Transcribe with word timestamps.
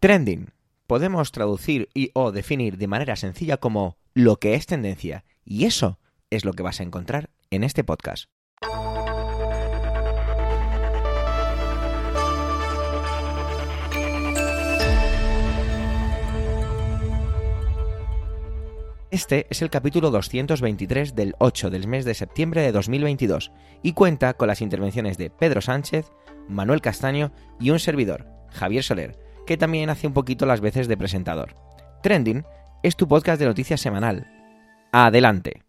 Trending. 0.00 0.54
Podemos 0.86 1.30
traducir 1.30 1.90
y 1.92 2.10
o 2.14 2.32
definir 2.32 2.78
de 2.78 2.86
manera 2.86 3.16
sencilla 3.16 3.58
como 3.58 3.98
lo 4.14 4.38
que 4.38 4.54
es 4.54 4.64
tendencia. 4.64 5.26
Y 5.44 5.66
eso 5.66 5.98
es 6.30 6.46
lo 6.46 6.54
que 6.54 6.62
vas 6.62 6.80
a 6.80 6.84
encontrar 6.84 7.28
en 7.50 7.64
este 7.64 7.84
podcast. 7.84 8.24
Este 19.10 19.46
es 19.50 19.60
el 19.60 19.68
capítulo 19.68 20.10
223 20.10 21.14
del 21.14 21.34
8 21.40 21.68
del 21.68 21.86
mes 21.88 22.06
de 22.06 22.14
septiembre 22.14 22.62
de 22.62 22.72
2022 22.72 23.52
y 23.82 23.92
cuenta 23.92 24.32
con 24.32 24.48
las 24.48 24.62
intervenciones 24.62 25.18
de 25.18 25.28
Pedro 25.28 25.60
Sánchez, 25.60 26.10
Manuel 26.48 26.80
Castaño 26.80 27.32
y 27.60 27.68
un 27.68 27.80
servidor, 27.80 28.26
Javier 28.48 28.82
Soler, 28.82 29.29
que 29.46 29.56
también 29.56 29.90
hace 29.90 30.06
un 30.06 30.12
poquito 30.12 30.46
las 30.46 30.60
veces 30.60 30.88
de 30.88 30.96
presentador. 30.96 31.54
Trending 32.02 32.44
es 32.82 32.96
tu 32.96 33.08
podcast 33.08 33.40
de 33.40 33.46
noticias 33.46 33.80
semanal. 33.80 34.26
Adelante. 34.92 35.62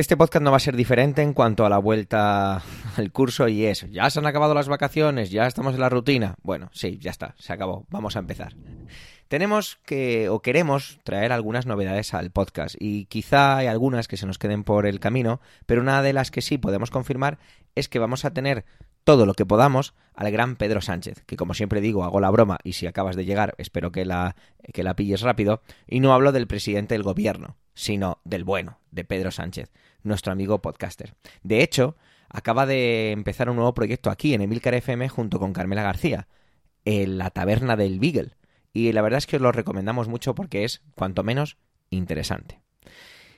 Este 0.00 0.16
podcast 0.16 0.42
no 0.42 0.50
va 0.50 0.56
a 0.56 0.60
ser 0.60 0.76
diferente 0.76 1.20
en 1.20 1.34
cuanto 1.34 1.66
a 1.66 1.68
la 1.68 1.76
vuelta 1.76 2.62
al 2.96 3.12
curso 3.12 3.48
y 3.48 3.66
es, 3.66 3.86
ya 3.90 4.08
se 4.08 4.18
han 4.18 4.26
acabado 4.26 4.54
las 4.54 4.66
vacaciones, 4.66 5.30
ya 5.30 5.46
estamos 5.46 5.74
en 5.74 5.80
la 5.80 5.90
rutina. 5.90 6.36
Bueno, 6.42 6.70
sí, 6.72 6.98
ya 6.98 7.10
está, 7.10 7.34
se 7.38 7.52
acabó, 7.52 7.86
vamos 7.90 8.16
a 8.16 8.20
empezar. 8.20 8.54
Tenemos 9.28 9.78
que 9.84 10.30
o 10.30 10.40
queremos 10.40 10.98
traer 11.04 11.32
algunas 11.32 11.66
novedades 11.66 12.14
al 12.14 12.30
podcast 12.30 12.76
y 12.78 13.04
quizá 13.06 13.58
hay 13.58 13.66
algunas 13.66 14.08
que 14.08 14.16
se 14.16 14.26
nos 14.26 14.38
queden 14.38 14.64
por 14.64 14.86
el 14.86 15.00
camino, 15.00 15.40
pero 15.66 15.82
una 15.82 16.02
de 16.02 16.14
las 16.14 16.30
que 16.30 16.40
sí 16.40 16.56
podemos 16.56 16.90
confirmar 16.90 17.38
es 17.74 17.90
que 17.90 17.98
vamos 17.98 18.24
a 18.24 18.32
tener 18.32 18.64
todo 19.10 19.26
lo 19.26 19.34
que 19.34 19.44
podamos 19.44 19.92
al 20.14 20.30
gran 20.30 20.54
Pedro 20.54 20.80
Sánchez, 20.80 21.24
que 21.26 21.36
como 21.36 21.52
siempre 21.52 21.80
digo, 21.80 22.04
hago 22.04 22.20
la 22.20 22.30
broma 22.30 22.58
y 22.62 22.74
si 22.74 22.86
acabas 22.86 23.16
de 23.16 23.24
llegar 23.24 23.56
espero 23.58 23.90
que 23.90 24.04
la, 24.04 24.36
que 24.72 24.84
la 24.84 24.94
pilles 24.94 25.22
rápido, 25.22 25.62
y 25.88 25.98
no 25.98 26.14
hablo 26.14 26.30
del 26.30 26.46
presidente 26.46 26.94
del 26.94 27.02
gobierno, 27.02 27.56
sino 27.74 28.20
del 28.22 28.44
bueno, 28.44 28.78
de 28.92 29.02
Pedro 29.04 29.32
Sánchez, 29.32 29.72
nuestro 30.04 30.30
amigo 30.30 30.62
podcaster. 30.62 31.16
De 31.42 31.60
hecho, 31.64 31.96
acaba 32.28 32.66
de 32.66 33.10
empezar 33.10 33.50
un 33.50 33.56
nuevo 33.56 33.74
proyecto 33.74 34.10
aquí 34.10 34.32
en 34.32 34.42
Emilcar 34.42 34.74
FM 34.74 35.08
junto 35.08 35.40
con 35.40 35.52
Carmela 35.52 35.82
García, 35.82 36.28
en 36.84 37.18
la 37.18 37.30
taberna 37.30 37.74
del 37.74 37.98
Beagle, 37.98 38.36
y 38.72 38.92
la 38.92 39.02
verdad 39.02 39.18
es 39.18 39.26
que 39.26 39.36
os 39.36 39.42
lo 39.42 39.50
recomendamos 39.50 40.06
mucho 40.06 40.36
porque 40.36 40.62
es, 40.62 40.82
cuanto 40.94 41.24
menos, 41.24 41.56
interesante. 41.90 42.60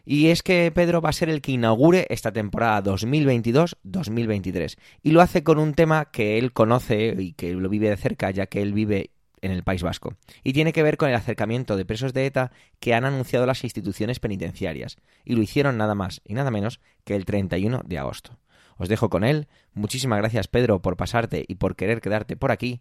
Y 0.04 0.28
es 0.28 0.42
que 0.42 0.70
Pedro 0.72 1.00
va 1.00 1.10
a 1.10 1.12
ser 1.12 1.28
el 1.28 1.40
que 1.40 1.52
inaugure 1.52 2.06
esta 2.10 2.32
temporada 2.32 2.82
2022-2023. 2.92 4.76
Y 5.02 5.10
lo 5.12 5.20
hace 5.20 5.44
con 5.44 5.58
un 5.58 5.74
tema 5.74 6.10
que 6.10 6.38
él 6.38 6.52
conoce 6.52 7.14
y 7.18 7.32
que 7.32 7.54
lo 7.54 7.68
vive 7.68 7.88
de 7.88 7.96
cerca, 7.96 8.30
ya 8.30 8.46
que 8.46 8.62
él 8.62 8.72
vive 8.72 9.10
en 9.42 9.52
el 9.52 9.64
País 9.64 9.82
Vasco. 9.82 10.16
Y 10.42 10.52
tiene 10.52 10.72
que 10.72 10.82
ver 10.82 10.96
con 10.96 11.08
el 11.08 11.14
acercamiento 11.14 11.76
de 11.76 11.84
presos 11.84 12.12
de 12.12 12.26
ETA 12.26 12.52
que 12.80 12.94
han 12.94 13.04
anunciado 13.04 13.44
las 13.44 13.64
instituciones 13.64 14.20
penitenciarias. 14.20 14.96
Y 15.24 15.34
lo 15.34 15.42
hicieron 15.42 15.76
nada 15.76 15.94
más 15.94 16.20
y 16.24 16.34
nada 16.34 16.50
menos 16.50 16.80
que 17.04 17.14
el 17.14 17.24
31 17.24 17.82
de 17.84 17.98
agosto. 17.98 18.38
Os 18.78 18.88
dejo 18.88 19.10
con 19.10 19.24
él. 19.24 19.48
Muchísimas 19.74 20.18
gracias 20.18 20.48
Pedro 20.48 20.80
por 20.80 20.96
pasarte 20.96 21.44
y 21.46 21.56
por 21.56 21.76
querer 21.76 22.00
quedarte 22.00 22.36
por 22.36 22.50
aquí. 22.50 22.80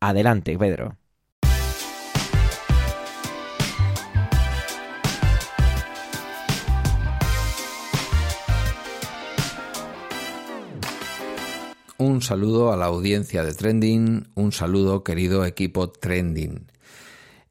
Adelante, 0.00 0.56
Pedro. 0.58 0.96
Un 12.02 12.20
saludo 12.20 12.72
a 12.72 12.76
la 12.76 12.86
audiencia 12.86 13.44
de 13.44 13.54
Trending, 13.54 14.26
un 14.34 14.50
saludo 14.50 15.04
querido 15.04 15.44
equipo 15.44 15.88
Trending. 15.88 16.66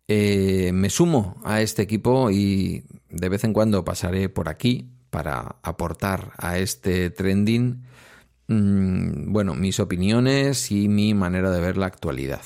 Eh, 0.10 0.72
me 0.74 0.90
sumo 0.90 1.40
a 1.46 1.62
este 1.62 1.84
equipo 1.84 2.30
y 2.32 2.84
de 3.10 3.30
vez 3.30 3.46
en 3.46 3.54
cuando 3.54 3.86
pasaré 3.86 4.28
por 4.28 4.50
aquí 4.50 4.90
para 5.10 5.56
aportar 5.64 6.34
a 6.38 6.58
este 6.58 7.12
Trending, 7.12 7.86
mm, 8.50 9.32
bueno, 9.32 9.56
mis 9.56 9.80
opiniones 9.80 10.70
y 10.70 10.90
mi 10.90 11.14
manera 11.14 11.50
de 11.50 11.62
ver 11.62 11.78
la 11.78 11.86
actualidad. 11.86 12.42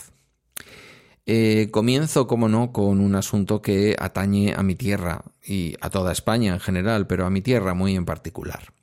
Eh, 1.26 1.70
comienzo, 1.72 2.28
como 2.28 2.48
no, 2.48 2.72
con 2.72 3.00
un 3.00 3.16
asunto 3.16 3.64
que 3.64 3.96
atañe 3.98 4.54
a 4.56 4.62
mi 4.62 4.76
tierra 4.76 5.24
y 5.44 5.76
a 5.82 5.90
toda 5.90 6.12
España 6.12 6.54
en 6.54 6.60
general, 6.60 7.08
pero 7.08 7.26
a 7.26 7.32
mi 7.32 7.42
tierra 7.42 7.74
muy 7.74 7.96
en 7.96 8.06
particular. 8.06 8.76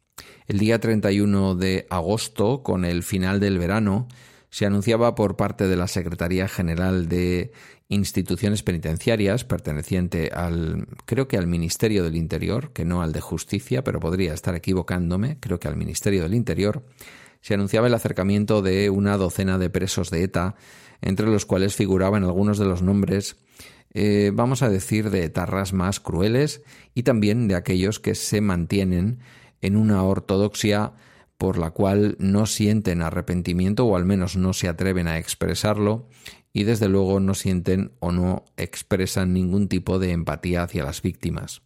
El 0.47 0.59
día 0.59 0.81
31 0.81 1.55
de 1.55 1.87
agosto, 1.91 2.63
con 2.63 2.85
el 2.85 3.03
final 3.03 3.41
del 3.41 3.59
verano, 3.59 4.09
se 4.51 4.67
anunciaba 4.67 5.15
por 5.15 5.37
parte 5.37 5.67
de 5.67 5.77
la 5.77 5.89
Secretaría 5.89 6.49
General 6.49 7.09
de 7.09 7.53
Instituciones 7.89 8.63
Penitenciarias, 8.63 9.45
perteneciente 9.45 10.31
al, 10.35 10.87
creo 11.05 11.29
que 11.29 11.39
al 11.39 11.47
Ministerio 11.47 12.05
del 12.05 12.17
Interior, 12.17 12.73
que 12.73 12.85
no 12.85 13.03
al 13.03 13.13
de 13.13 13.21
Justicia, 13.21 13.85
pero 13.85 14.01
podría 14.01 14.35
estar 14.35 14.55
equivocándome, 14.55 15.39
creo 15.41 15.61
que 15.61 15.69
al 15.69 15.77
Ministerio 15.77 16.23
del 16.23 16.35
Interior, 16.35 16.85
se 17.41 17.55
anunciaba 17.55 17.87
el 17.87 17.95
acercamiento 17.95 18.63
de 18.63 18.91
una 18.91 19.17
docena 19.17 19.59
de 19.59 19.71
presos 19.71 20.11
de 20.11 20.23
ETA, 20.23 20.55
entre 21.01 21.27
los 21.27 21.45
cuales 21.47 21.75
figuraban 21.75 22.25
algunos 22.25 22.59
de 22.59 22.65
los 22.65 22.83
nombres, 22.83 23.37
eh, 23.95 24.31
vamos 24.33 24.63
a 24.63 24.71
decir, 24.71 25.11
de 25.11 25.25
etarras 25.25 25.73
más 25.73 26.01
crueles 26.01 26.63
y 26.95 27.03
también 27.03 27.49
de 27.49 27.57
aquellos 27.57 28.01
que 28.01 28.15
se 28.15 28.41
mantienen 28.41 29.19
en 29.63 29.77
una 29.77 30.03
ortodoxia 30.03 30.93
por 31.39 31.59
la 31.59 31.71
cual 31.71 32.17
no 32.19 32.47
sienten 32.47 33.03
arrepentimiento 33.03 33.87
o 33.87 33.97
al 33.97 34.05
menos 34.05 34.37
no 34.37 34.53
se 34.53 34.69
atreven 34.69 35.09
a 35.09 35.19
expresarlo 35.19 36.09
y 36.53 36.65
desde 36.65 36.89
luego 36.89 37.19
no 37.19 37.35
sienten 37.35 37.93
o 38.01 38.13
no 38.13 38.45
expresan 38.57 39.33
ningún 39.33 39.69
tipo 39.69 39.99
de 39.99 40.13
empatía 40.13 40.63
hacia 40.63 40.85
las 40.85 41.03
víctimas. 41.03 41.63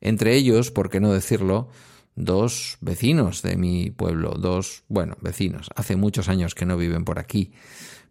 Entre 0.00 0.34
ellos, 0.34 0.70
por 0.70 0.90
qué 0.90 1.00
no 1.00 1.12
decirlo, 1.12 1.68
dos 2.14 2.78
vecinos 2.80 3.42
de 3.42 3.56
mi 3.56 3.90
pueblo, 3.90 4.36
dos, 4.38 4.84
bueno, 4.88 5.16
vecinos, 5.20 5.68
hace 5.74 5.96
muchos 5.96 6.28
años 6.28 6.54
que 6.54 6.66
no 6.66 6.76
viven 6.76 7.04
por 7.04 7.18
aquí, 7.18 7.52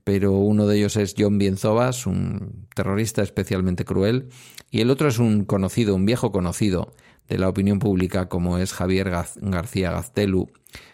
pero 0.04 0.32
uno 0.34 0.68
de 0.68 0.78
ellos 0.78 0.96
es 0.96 1.16
John 1.18 1.38
Bienzobas, 1.38 2.08
un 2.08 2.68
terrorista 2.74 3.22
especialmente 3.22 3.86
cruel, 3.86 4.30
y 4.72 4.82
el 4.82 4.90
otro 4.90 5.08
es 5.08 5.20
un 5.20 5.46
conocido, 5.46 5.96
un 5.96 6.06
viejo 6.06 6.32
conocido 6.32 6.94
de 7.28 7.38
la 7.38 7.50
opinión 7.50 7.80
pública 7.80 8.30
como 8.30 8.58
es 8.58 8.74
Javier 8.74 9.10
García 9.10 9.92
Gaztelu, 9.92 10.50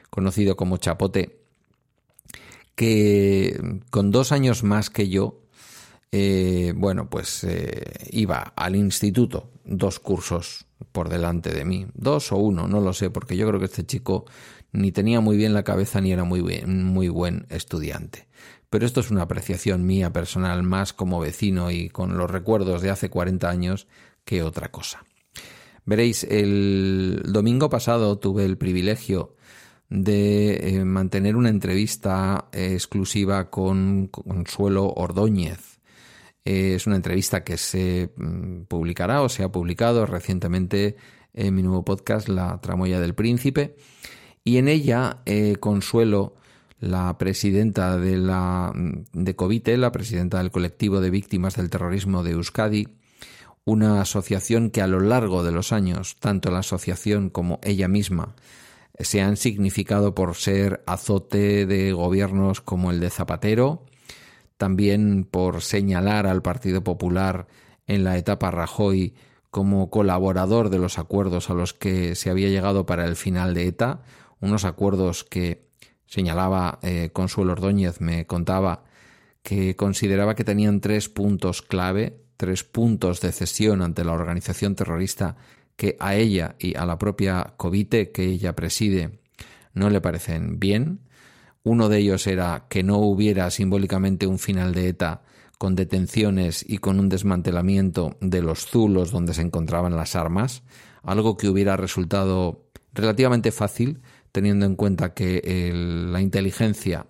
conocido 0.10 0.56
como 0.56 0.78
Chapote, 0.78 1.40
que 2.76 3.80
con 3.90 4.12
dos 4.12 4.32
años 4.32 4.64
más 4.64 4.90
que 4.90 5.10
yo, 5.10 5.42
eh, 6.12 6.74
bueno, 6.76 7.10
pues 7.10 7.44
eh, 7.44 7.84
iba 8.12 8.54
al 8.56 8.76
instituto, 8.76 9.52
dos 9.64 10.00
cursos 10.00 10.66
por 10.92 11.10
delante 11.10 11.52
de 11.52 11.66
mí, 11.66 11.88
dos 11.94 12.32
o 12.32 12.38
uno, 12.38 12.68
no 12.68 12.82
lo 12.82 12.94
sé, 12.94 13.10
porque 13.10 13.38
yo 13.38 13.48
creo 13.48 13.60
que 13.60 13.66
este 13.66 13.86
chico 13.86 14.26
ni 14.72 14.92
tenía 14.92 15.22
muy 15.22 15.38
bien 15.38 15.54
la 15.54 15.64
cabeza 15.64 16.02
ni 16.02 16.12
era 16.12 16.24
muy, 16.24 16.42
muy 16.66 17.08
buen 17.10 17.46
estudiante. 17.50 18.28
Pero 18.70 18.88
esto 18.88 19.02
es 19.02 19.12
una 19.12 19.22
apreciación 19.22 19.86
mía 19.86 20.12
personal, 20.12 20.64
más 20.64 20.94
como 20.94 21.20
vecino 21.20 21.70
y 21.70 21.90
con 21.90 22.18
los 22.18 22.30
recuerdos 22.30 22.82
de 22.82 22.90
hace 22.90 23.10
40 23.10 23.48
años 23.48 23.88
que 24.26 24.42
otra 24.42 24.72
cosa. 24.72 25.04
Veréis, 25.86 26.24
el 26.24 27.22
domingo 27.26 27.70
pasado 27.70 28.18
tuve 28.18 28.46
el 28.46 28.58
privilegio 28.58 29.36
de 29.90 30.78
eh, 30.78 30.86
mantener 30.86 31.36
una 31.36 31.50
entrevista 31.50 32.48
eh, 32.52 32.74
exclusiva 32.74 33.50
con 33.50 34.08
Consuelo 34.08 34.88
Ordóñez. 34.88 35.80
Eh, 36.46 36.76
es 36.76 36.88
una 36.88 36.96
entrevista 36.96 37.44
que 37.44 37.58
se 37.58 38.12
mm, 38.16 38.64
publicará 38.64 39.22
o 39.22 39.30
se 39.30 39.44
ha 39.44 39.52
publicado 39.52 40.06
recientemente 40.06 40.96
en 41.34 41.54
mi 41.54 41.64
nuevo 41.64 41.84
podcast, 41.84 42.30
La 42.30 42.60
Tramoya 42.62 43.00
del 43.00 43.14
Príncipe. 43.14 43.76
Y 44.44 44.58
en 44.58 44.68
ella, 44.68 45.22
Consuelo, 45.60 46.36
la 46.80 47.18
presidenta 47.18 47.98
de, 47.98 48.18
la, 48.18 48.72
mm, 48.74 49.04
de 49.14 49.36
COVITE, 49.36 49.78
la 49.78 49.92
presidenta 49.92 50.40
del 50.40 50.52
colectivo 50.52 51.02
de 51.02 51.10
víctimas 51.10 51.56
del 51.56 51.70
terrorismo 51.70 52.24
de 52.24 52.32
Euskadi, 52.32 52.88
una 53.66 54.02
asociación 54.02 54.70
que 54.70 54.82
a 54.82 54.88
lo 54.88 55.00
largo 55.00 55.44
de 55.44 55.52
los 55.52 55.72
años, 55.72 56.18
tanto 56.20 56.52
la 56.52 56.60
asociación 56.60 57.30
como 57.30 57.60
ella 57.64 57.88
misma, 57.88 58.36
se 59.00 59.22
han 59.22 59.38
significado 59.38 60.14
por 60.14 60.36
ser 60.36 60.84
azote 60.86 61.66
de 61.66 61.94
gobiernos 61.94 62.62
como 62.62 62.92
el 62.92 63.00
de 63.00 63.10
Zapatero, 63.10 63.86
también 64.58 65.24
por 65.24 65.62
señalar 65.62 66.28
al 66.28 66.42
Partido 66.42 66.84
Popular 66.84 67.48
en 67.88 68.04
la 68.04 68.18
etapa 68.18 68.52
Rajoy 68.52 69.14
como 69.50 69.90
colaborador 69.90 70.70
de 70.70 70.80
los 70.80 70.98
acuerdos 71.00 71.50
a 71.50 71.54
los 71.54 71.74
que 71.74 72.16
se 72.16 72.30
había 72.30 72.50
llegado 72.50 72.86
para 72.86 73.06
el 73.06 73.16
final 73.16 73.54
de 73.54 73.68
ETA, 73.68 74.02
unos 74.40 74.66
acuerdos 74.66 75.24
que 75.24 75.68
señalaba 76.06 76.80
eh, 76.82 77.10
Consuelo 77.14 77.54
Ordóñez, 77.54 78.02
me 78.02 78.26
contaba 78.26 78.84
que 79.42 79.76
consideraba 79.76 80.36
que 80.36 80.44
tenían 80.44 80.82
tres 80.82 81.10
puntos 81.10 81.62
clave 81.62 82.23
tres 82.44 82.66
puntos 82.66 83.22
de 83.22 83.32
cesión 83.32 83.82
ante 83.82 84.04
la 84.04 84.12
organización 84.12 84.76
terrorista 84.76 85.38
que 85.78 85.96
a 86.02 86.16
ella 86.16 86.58
y 86.60 86.76
a 86.76 86.86
la 86.86 86.98
propia 86.98 87.54
Covite 87.56 88.12
que 88.12 88.26
ella 88.26 88.54
preside 88.54 89.22
no 89.74 89.90
le 89.90 90.02
parecen 90.02 90.60
bien. 90.60 91.00
Uno 91.64 91.88
de 91.88 92.00
ellos 92.00 92.28
era 92.28 92.66
que 92.68 92.84
no 92.84 92.98
hubiera 92.98 93.50
simbólicamente 93.50 94.28
un 94.28 94.40
final 94.40 94.74
de 94.74 94.90
ETA 94.90 95.22
con 95.58 95.74
detenciones 95.76 96.66
y 96.68 96.80
con 96.80 97.00
un 97.00 97.08
desmantelamiento 97.08 98.18
de 98.20 98.42
los 98.42 98.66
zulos 98.66 99.12
donde 99.12 99.34
se 99.34 99.42
encontraban 99.42 99.96
las 99.96 100.18
armas, 100.18 100.64
algo 101.02 101.38
que 101.38 101.48
hubiera 101.48 101.78
resultado 101.78 102.66
relativamente 102.92 103.54
fácil 103.54 104.02
teniendo 104.34 104.66
en 104.66 104.76
cuenta 104.76 105.14
que 105.14 105.72
la 106.12 106.20
inteligencia 106.20 107.08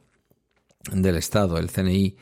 del 0.92 1.16
Estado, 1.16 1.58
el 1.58 1.72
CNI, 1.72 2.18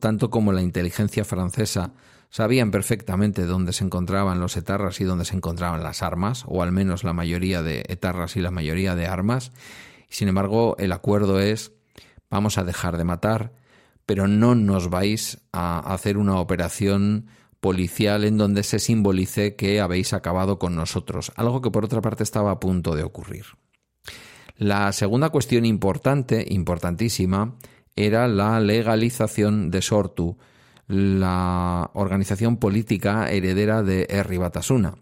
tanto 0.00 0.30
como 0.30 0.52
la 0.52 0.62
inteligencia 0.62 1.24
francesa, 1.24 1.92
sabían 2.30 2.70
perfectamente 2.70 3.44
dónde 3.44 3.72
se 3.72 3.84
encontraban 3.84 4.40
los 4.40 4.56
etarras 4.56 5.00
y 5.00 5.04
dónde 5.04 5.24
se 5.24 5.36
encontraban 5.36 5.82
las 5.82 6.02
armas, 6.02 6.44
o 6.46 6.62
al 6.62 6.72
menos 6.72 7.04
la 7.04 7.12
mayoría 7.12 7.62
de 7.62 7.84
etarras 7.88 8.36
y 8.36 8.40
la 8.40 8.50
mayoría 8.50 8.94
de 8.94 9.06
armas. 9.06 9.52
Sin 10.08 10.28
embargo, 10.28 10.76
el 10.78 10.92
acuerdo 10.92 11.40
es 11.40 11.72
vamos 12.30 12.58
a 12.58 12.64
dejar 12.64 12.96
de 12.96 13.04
matar, 13.04 13.52
pero 14.06 14.28
no 14.28 14.54
nos 14.54 14.88
vais 14.88 15.38
a 15.52 15.78
hacer 15.92 16.16
una 16.16 16.38
operación 16.38 17.26
policial 17.60 18.24
en 18.24 18.38
donde 18.38 18.62
se 18.62 18.78
simbolice 18.78 19.54
que 19.54 19.80
habéis 19.80 20.12
acabado 20.12 20.58
con 20.58 20.74
nosotros, 20.74 21.32
algo 21.36 21.60
que 21.60 21.70
por 21.70 21.84
otra 21.84 22.00
parte 22.00 22.22
estaba 22.22 22.52
a 22.52 22.60
punto 22.60 22.94
de 22.94 23.02
ocurrir. 23.02 23.44
La 24.56 24.92
segunda 24.92 25.30
cuestión 25.30 25.64
importante, 25.64 26.44
importantísima, 26.48 27.56
era 27.96 28.28
la 28.28 28.60
legalización 28.60 29.70
de 29.70 29.82
Sortu, 29.82 30.38
la 30.90 31.88
organización 31.94 32.56
política 32.56 33.30
heredera 33.30 33.84
de 33.84 34.08
Herri 34.10 34.38
Batasuna. 34.38 34.96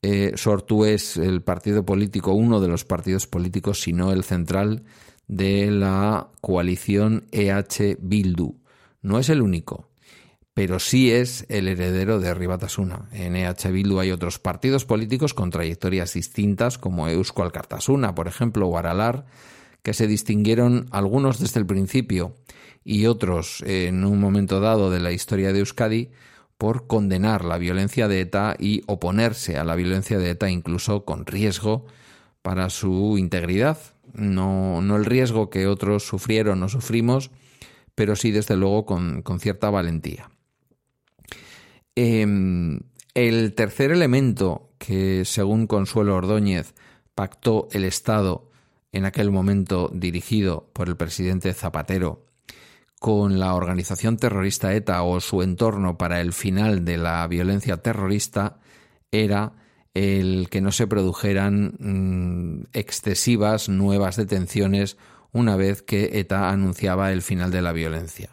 Eh, 0.00 0.32
Sortu 0.36 0.86
es 0.86 1.18
el 1.18 1.42
partido 1.42 1.84
político, 1.84 2.32
uno 2.32 2.58
de 2.60 2.68
los 2.68 2.86
partidos 2.86 3.26
políticos, 3.26 3.82
si 3.82 3.92
no 3.92 4.12
el 4.12 4.24
central, 4.24 4.84
de 5.28 5.70
la 5.70 6.28
coalición 6.40 7.26
EH 7.32 7.98
Bildu. 8.00 8.56
No 9.02 9.18
es 9.18 9.28
el 9.28 9.42
único, 9.42 9.90
pero 10.54 10.78
sí 10.78 11.10
es 11.10 11.44
el 11.50 11.68
heredero 11.68 12.18
de 12.18 12.28
Herri 12.28 12.46
Batasuna. 12.46 13.10
En 13.12 13.36
EH 13.36 13.70
Bildu 13.70 13.98
hay 13.98 14.10
otros 14.10 14.38
partidos 14.38 14.86
políticos 14.86 15.34
con 15.34 15.50
trayectorias 15.50 16.14
distintas, 16.14 16.78
como 16.78 17.08
Eusko 17.08 17.42
Alkartasuna, 17.42 18.14
por 18.14 18.26
ejemplo, 18.26 18.68
o 18.68 18.78
Aralar, 18.78 19.26
que 19.84 19.92
se 19.92 20.08
distinguieron 20.08 20.86
algunos 20.90 21.38
desde 21.38 21.60
el 21.60 21.66
principio 21.66 22.34
y 22.84 23.04
otros 23.06 23.62
en 23.66 24.04
un 24.04 24.18
momento 24.18 24.58
dado 24.58 24.90
de 24.90 24.98
la 24.98 25.12
historia 25.12 25.52
de 25.52 25.58
Euskadi 25.60 26.10
por 26.56 26.86
condenar 26.86 27.44
la 27.44 27.58
violencia 27.58 28.08
de 28.08 28.22
ETA 28.22 28.56
y 28.58 28.82
oponerse 28.86 29.58
a 29.58 29.64
la 29.64 29.74
violencia 29.74 30.18
de 30.18 30.30
ETA 30.30 30.50
incluso 30.50 31.04
con 31.04 31.26
riesgo 31.26 31.84
para 32.40 32.70
su 32.70 33.18
integridad. 33.18 33.78
No, 34.14 34.80
no 34.80 34.96
el 34.96 35.04
riesgo 35.04 35.50
que 35.50 35.66
otros 35.66 36.06
sufrieron 36.06 36.62
o 36.62 36.68
sufrimos, 36.70 37.30
pero 37.94 38.16
sí 38.16 38.30
desde 38.30 38.56
luego 38.56 38.86
con, 38.86 39.22
cierta 39.38 39.68
valentía. 39.68 40.30
Em, 41.94 42.80
el 43.12 43.54
tercer 43.54 43.92
elemento 43.92 44.70
que, 44.78 45.26
según 45.26 45.66
Consuelo 45.66 46.16
Ordóñez, 46.16 46.74
pactó 47.14 47.68
el 47.72 47.84
Estado 47.84 48.50
en 48.94 49.04
aquel 49.04 49.32
momento 49.32 49.90
dirigido 49.92 50.70
por 50.72 50.88
el 50.88 50.96
presidente 50.96 51.52
Zapatero 51.52 52.24
con 53.00 53.40
la 53.40 53.54
organización 53.54 54.16
terrorista 54.16 54.72
ETA 54.72 55.02
o 55.02 55.20
su 55.20 55.42
entorno 55.42 55.98
para 55.98 56.20
el 56.20 56.32
final 56.32 56.84
de 56.84 56.96
la 56.96 57.26
violencia 57.26 57.76
terrorista 57.76 58.60
era 59.10 59.52
el 59.94 60.48
que 60.48 60.60
no 60.60 60.72
se 60.72 60.86
produjeran 60.86 61.74
mm, 61.78 62.68
excesivas 62.72 63.68
nuevas 63.68 64.16
detenciones 64.16 64.96
una 65.32 65.56
vez 65.56 65.82
que 65.82 66.20
ETA 66.20 66.50
anunciaba 66.50 67.12
el 67.12 67.20
final 67.20 67.50
de 67.50 67.62
la 67.62 67.72
violencia. 67.72 68.30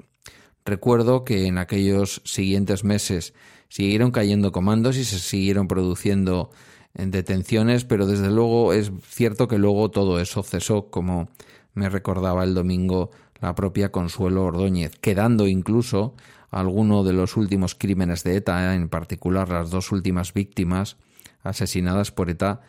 Recuerdo 0.64 1.26
que 1.26 1.48
en 1.48 1.58
aquellos 1.58 2.22
siguientes 2.24 2.84
meses 2.84 3.34
siguieron 3.68 4.12
cayendo 4.12 4.52
comandos 4.52 4.96
y 4.96 5.06
se 5.06 5.18
siguieron 5.18 5.68
produciendo 5.68 6.52
detenciones, 6.94 7.86
pero 7.86 8.06
desde 8.06 8.30
luego 8.30 8.74
es 8.74 8.92
cierto 9.04 9.48
que 9.48 9.58
luego 9.58 9.90
todo 9.92 10.20
eso 10.20 10.44
cesó, 10.44 10.90
como 10.90 11.30
me 11.74 11.90
recordaba 11.90 12.44
el 12.44 12.54
domingo 12.54 13.12
la 13.40 13.56
propia 13.56 13.92
Consuelo 13.92 14.46
Ordóñez, 14.46 14.96
quedando 15.00 15.48
incluso 15.48 16.14
alguno 16.52 17.04
de 17.04 17.14
los 17.14 17.38
últimos 17.38 17.76
crímenes 17.76 18.24
de 18.24 18.36
ETA, 18.36 18.76
en 18.76 18.90
particular 18.90 19.50
las 19.50 19.72
dos 19.72 19.92
últimas 19.92 20.34
víctimas 20.34 20.98
asesinadas 21.42 22.12
por 22.12 22.30
ETA, 22.30 22.62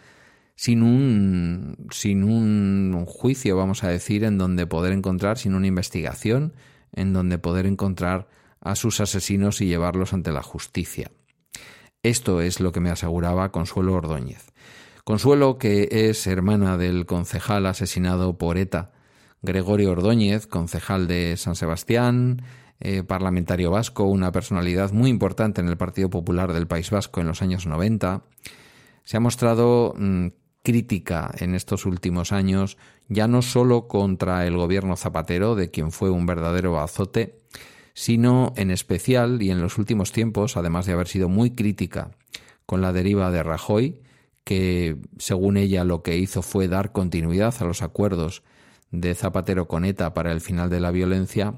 sin 0.55 0.83
un, 0.83 1.89
sin 1.91 2.25
un 2.25 3.05
juicio, 3.07 3.57
vamos 3.57 3.85
a 3.85 3.89
decir, 3.89 4.25
en 4.25 4.39
donde 4.39 4.67
poder 4.67 4.93
encontrar, 4.93 5.39
sin 5.39 5.55
una 5.55 5.67
investigación, 5.67 6.55
en 6.93 7.13
donde 7.13 7.39
poder 7.39 7.67
encontrar 7.67 8.29
a 8.61 8.77
sus 8.77 9.01
asesinos 9.01 9.61
y 9.61 9.67
llevarlos 9.67 10.13
ante 10.13 10.31
la 10.31 10.43
justicia. 10.43 11.11
Esto 12.03 12.41
es 12.41 12.59
lo 12.59 12.73
que 12.73 12.81
me 12.81 12.91
aseguraba 12.91 13.53
Consuelo 13.53 13.95
Ordóñez. 13.95 14.53
Consuelo, 15.05 15.57
que 15.59 15.89
es 15.91 16.27
hermana 16.27 16.77
del 16.77 17.07
concejal 17.07 17.65
asesinado 17.65 18.39
por 18.39 18.59
ETA, 18.59 18.91
Gregorio 19.41 19.93
Ordóñez, 19.93 20.49
concejal 20.49 21.07
de 21.07 21.37
San 21.37 21.55
Sebastián, 21.55 22.43
eh, 22.81 23.05
parlamentario 23.05 23.71
vasco, 23.71 24.03
una 24.03 24.33
personalidad 24.33 24.91
muy 24.91 25.11
importante 25.11 25.61
en 25.61 25.69
el 25.69 25.77
Partido 25.77 26.11
Popular 26.11 26.53
del 26.53 26.67
País 26.67 26.91
Vasco 26.91 27.21
en 27.21 27.29
los 27.29 27.41
años 27.41 27.67
90, 27.67 28.25
se 29.05 29.17
ha 29.17 29.21
mostrado 29.21 29.95
mm, 29.97 30.29
crítica 30.65 31.31
en 31.39 31.55
estos 31.55 31.87
últimos 31.87 32.33
años, 32.33 32.79
ya 33.09 33.29
no 33.29 33.43
solo 33.43 33.87
contra 33.87 34.45
el 34.45 34.57
gobierno 34.57 34.97
Zapatero, 34.97 35.55
de 35.55 35.71
quien 35.71 35.93
fue 35.93 36.11
un 36.11 36.27
verdadero 36.27 36.81
azote, 36.81 37.42
sino 37.95 38.53
en 38.57 38.71
especial 38.71 39.43
y 39.43 39.51
en 39.51 39.61
los 39.61 39.79
últimos 39.79 40.13
tiempos, 40.13 40.57
además 40.57 40.87
de 40.87 40.93
haber 40.93 41.09
sido 41.09 41.29
muy 41.29 41.51
crítica 41.51 42.11
con 42.67 42.81
la 42.81 42.93
deriva 42.93 43.31
de 43.31 43.43
Rajoy, 43.43 44.01
que 44.45 44.97
según 45.19 45.57
ella 45.57 45.85
lo 45.85 46.03
que 46.03 46.17
hizo 46.17 46.43
fue 46.43 46.69
dar 46.69 46.93
continuidad 46.93 47.55
a 47.61 47.65
los 47.65 47.83
acuerdos 47.83 48.43
de 48.91 49.15
Zapatero 49.15 49.69
con 49.69 49.85
ETA 49.85 50.15
para 50.15 50.33
el 50.33 50.41
final 50.41 50.71
de 50.71 50.81
la 50.81 50.91
violencia, 50.91 51.55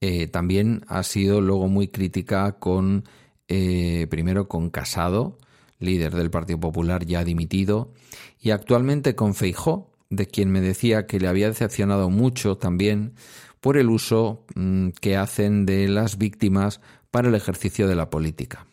eh, 0.00 0.26
también 0.26 0.84
ha 0.88 1.02
sido 1.02 1.40
luego 1.40 1.68
muy 1.68 1.88
crítica 1.88 2.58
con, 2.58 3.04
eh, 3.48 4.06
primero 4.10 4.48
con 4.48 4.70
Casado, 4.70 5.38
líder 5.78 6.14
del 6.14 6.30
Partido 6.30 6.60
Popular 6.60 7.04
ya 7.06 7.24
dimitido, 7.24 7.92
y 8.40 8.50
actualmente 8.50 9.14
con 9.14 9.34
Feijó, 9.34 9.92
de 10.10 10.26
quien 10.26 10.50
me 10.50 10.60
decía 10.60 11.06
que 11.06 11.18
le 11.18 11.28
había 11.28 11.48
decepcionado 11.48 12.10
mucho 12.10 12.56
también 12.56 13.14
por 13.62 13.78
el 13.78 13.88
uso 13.88 14.44
mm, 14.54 14.88
que 15.00 15.16
hacen 15.16 15.64
de 15.64 15.88
las 15.88 16.18
víctimas 16.18 16.82
para 17.10 17.28
el 17.28 17.34
ejercicio 17.34 17.88
de 17.88 17.96
la 17.96 18.10
política. 18.10 18.66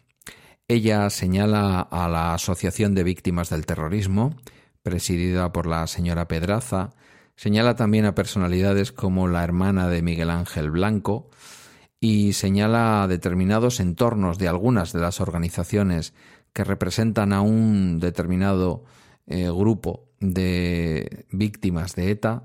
Ella 0.68 1.10
señala 1.10 1.80
a 1.80 2.10
la 2.10 2.34
Asociación 2.34 2.94
de 2.94 3.06
Víctimas 3.06 3.50
del 3.50 3.66
Terrorismo, 3.66 4.36
presidida 4.84 5.54
por 5.54 5.66
la 5.66 5.88
señora 5.88 6.28
Pedraza, 6.28 6.92
Señala 7.40 7.78
también 7.78 8.04
a 8.04 8.16
personalidades 8.16 8.92
como 8.92 9.30
la 9.30 9.46
hermana 9.46 9.88
de 9.88 10.02
Miguel 10.02 10.30
Ángel 10.30 10.72
Blanco 10.72 11.30
y 12.02 12.34
señala 12.34 13.08
determinados 13.08 13.80
entornos 13.80 14.38
de 14.38 14.50
algunas 14.50 14.92
de 14.92 15.00
las 15.00 15.22
organizaciones 15.22 16.14
que 16.52 16.66
representan 16.66 17.32
a 17.32 17.40
un 17.40 18.02
determinado 18.02 18.84
eh, 19.26 19.50
grupo 19.50 20.10
de 20.20 21.28
víctimas 21.32 21.96
de 21.96 22.12
ETA 22.12 22.44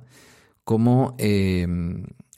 como 0.62 1.16
eh, 1.18 1.66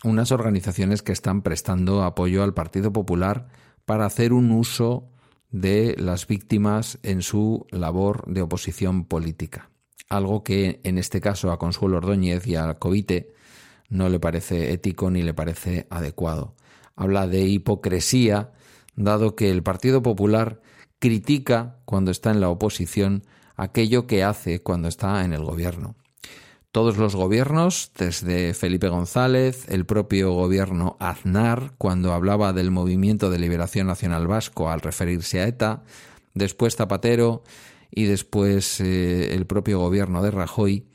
unas 0.04 0.32
organizaciones 0.32 1.02
que 1.02 1.12
están 1.12 1.42
prestando 1.42 2.02
apoyo 2.02 2.42
al 2.42 2.54
Partido 2.54 2.92
Popular 2.92 3.48
para 3.84 4.06
hacer 4.06 4.32
un 4.32 4.50
uso 4.50 5.08
de 5.50 5.94
las 5.98 6.26
víctimas 6.26 6.98
en 7.02 7.22
su 7.22 7.66
labor 7.70 8.24
de 8.26 8.42
oposición 8.42 9.04
política 9.04 9.70
algo 10.08 10.44
que 10.44 10.80
en 10.84 10.98
este 10.98 11.20
caso 11.20 11.50
a 11.50 11.58
Consuelo 11.58 11.98
Ordóñez 11.98 12.46
y 12.46 12.56
a 12.56 12.74
Covite 12.74 13.32
no 13.88 14.08
le 14.08 14.20
parece 14.20 14.72
ético 14.72 15.10
ni 15.10 15.22
le 15.22 15.34
parece 15.34 15.86
adecuado. 15.90 16.54
Habla 16.96 17.26
de 17.26 17.42
hipocresía, 17.42 18.52
dado 18.94 19.36
que 19.36 19.50
el 19.50 19.62
Partido 19.62 20.02
Popular 20.02 20.60
critica 20.98 21.78
cuando 21.84 22.10
está 22.10 22.30
en 22.30 22.40
la 22.40 22.48
oposición 22.48 23.24
aquello 23.56 24.06
que 24.06 24.24
hace 24.24 24.62
cuando 24.62 24.88
está 24.88 25.24
en 25.24 25.32
el 25.32 25.44
gobierno. 25.44 25.94
Todos 26.76 26.98
los 26.98 27.16
gobiernos, 27.16 27.90
desde 27.96 28.52
Felipe 28.52 28.90
González, 28.90 29.64
el 29.70 29.86
propio 29.86 30.32
gobierno 30.32 30.98
Aznar, 31.00 31.72
cuando 31.78 32.12
hablaba 32.12 32.52
del 32.52 32.70
Movimiento 32.70 33.30
de 33.30 33.38
Liberación 33.38 33.86
Nacional 33.86 34.26
Vasco 34.26 34.68
al 34.68 34.82
referirse 34.82 35.40
a 35.40 35.46
ETA, 35.46 35.84
después 36.34 36.76
Zapatero, 36.76 37.42
y 37.90 38.04
después 38.04 38.78
eh, 38.82 39.34
el 39.34 39.46
propio 39.46 39.78
gobierno 39.78 40.22
de 40.22 40.30
Rajoy 40.30 40.86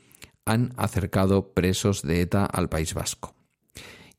han 0.44 0.72
acercado 0.76 1.52
presos 1.52 2.02
de 2.02 2.20
ETA 2.20 2.46
al 2.46 2.68
País 2.68 2.94
Vasco. 2.94 3.34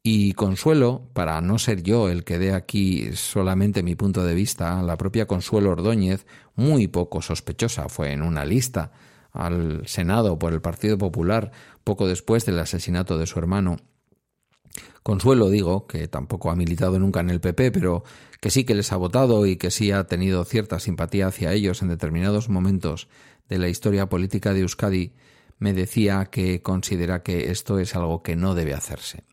Y 0.03 0.34
Consuelo, 0.34 1.08
para 1.13 1.39
no 1.39 1.60
ser 1.60 1.82
yo 1.82 2.10
el 2.10 2.25
que 2.25 2.39
dé 2.39 2.51
aquí 2.51 3.13
solamente 3.13 3.84
mi 3.84 3.96
punto 3.96 4.25
de 4.25 4.36
vista, 4.36 4.84
la 4.84 4.98
propia 4.98 5.27
Consuelo 5.27 5.70
Ordóñez, 5.70 6.25
muy 6.55 6.89
poco 6.89 7.22
sospechosa, 7.22 7.88
fue 7.88 8.12
en 8.12 8.22
una 8.22 8.43
lista 8.43 8.91
al 9.33 9.87
Senado 9.87 10.39
por 10.39 10.53
el 10.53 10.61
Partido 10.61 10.97
Popular 10.97 11.51
poco 11.83 12.07
después 12.07 12.45
del 12.45 12.59
asesinato 12.59 13.17
de 13.17 13.27
su 13.27 13.39
hermano, 13.39 13.77
Consuelo, 15.03 15.49
digo, 15.49 15.85
que 15.85 16.07
tampoco 16.07 16.49
ha 16.49 16.55
militado 16.55 16.97
nunca 16.97 17.19
en 17.19 17.29
el 17.29 17.41
PP, 17.41 17.71
pero 17.71 18.03
que 18.39 18.49
sí 18.49 18.63
que 18.63 18.73
les 18.73 18.91
ha 18.93 18.97
votado 18.97 19.45
y 19.45 19.57
que 19.57 19.69
sí 19.69 19.91
ha 19.91 20.05
tenido 20.05 20.45
cierta 20.45 20.79
simpatía 20.79 21.27
hacia 21.27 21.51
ellos 21.51 21.81
en 21.81 21.89
determinados 21.89 22.47
momentos 22.47 23.09
de 23.49 23.57
la 23.59 23.67
historia 23.67 24.07
política 24.07 24.53
de 24.53 24.61
Euskadi, 24.61 25.13
me 25.59 25.73
decía 25.73 26.25
que 26.31 26.61
considera 26.61 27.21
que 27.21 27.51
esto 27.51 27.79
es 27.79 27.95
algo 27.95 28.23
que 28.23 28.35
no 28.35 28.55
debe 28.55 28.73
hacerse 28.73 29.23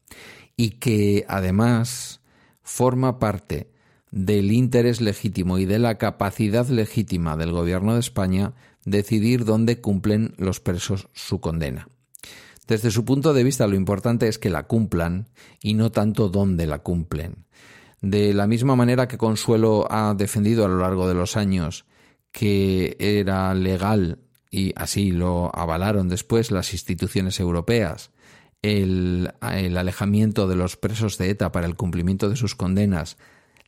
y 0.57 0.71
que 0.73 1.25
además 1.29 2.21
forma 2.63 3.19
parte 3.19 3.71
del 4.11 4.53
interés 4.53 5.01
legítimo 5.01 5.59
y 5.59 5.67
de 5.67 5.79
la 5.79 5.99
capacidad 5.99 6.67
legítima 6.69 7.37
del 7.37 7.53
Gobierno 7.53 7.95
de 7.95 8.01
España 8.01 8.55
decidir 8.85 9.45
dónde 9.45 9.81
cumplen 9.81 10.35
los 10.39 10.61
presos 10.61 11.09
su 11.13 11.41
condena. 11.41 11.89
Desde 12.67 12.91
su 12.91 13.05
punto 13.05 13.35
de 13.35 13.45
vista 13.45 13.67
lo 13.67 13.75
importante 13.75 14.29
es 14.29 14.39
que 14.39 14.51
la 14.51 14.65
cumplan 14.65 15.29
y 15.61 15.75
no 15.75 15.91
tanto 15.91 16.29
dónde 16.29 16.67
la 16.67 16.79
cumplen. 16.81 17.47
De 18.01 18.33
la 18.33 18.47
misma 18.47 18.77
manera 18.77 19.09
que 19.09 19.19
Consuelo 19.19 19.87
ha 19.91 20.15
defendido 20.15 20.65
a 20.65 20.69
lo 20.69 20.79
largo 20.79 21.09
de 21.09 21.15
los 21.15 21.37
años 21.37 21.85
que 22.33 22.97
era 22.99 23.53
legal 23.55 24.21
y 24.51 24.73
así 24.77 25.11
lo 25.11 25.51
avalaron 25.55 26.09
después 26.09 26.51
las 26.51 26.73
instituciones 26.73 27.41
europeas 27.41 28.11
el, 28.63 29.33
alejamiento 29.41 30.47
de 30.47 30.57
los 30.57 30.77
presos 30.77 31.19
de 31.19 31.31
ETA 31.31 31.53
para 31.53 31.67
el 31.67 31.77
cumplimiento 31.77 32.29
de 32.29 32.37
sus 32.37 32.55
condenas 32.55 33.17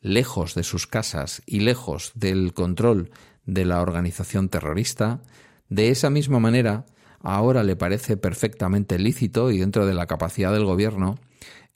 lejos 0.00 0.54
de 0.54 0.64
sus 0.64 0.86
casas 0.86 1.42
y 1.46 1.60
lejos 1.60 2.12
del 2.14 2.54
control 2.54 3.10
de 3.46 3.64
la 3.64 3.80
organización 3.80 4.48
terrorista, 4.48 5.20
de 5.68 5.90
esa 5.90 6.10
misma 6.10 6.38
manera, 6.38 6.86
ahora 7.20 7.62
le 7.62 7.76
parece 7.76 8.16
perfectamente 8.16 8.98
lícito 8.98 9.50
y 9.50 9.58
dentro 9.58 9.86
de 9.86 9.94
la 9.94 10.06
capacidad 10.06 10.52
del 10.52 10.64
gobierno 10.64 11.18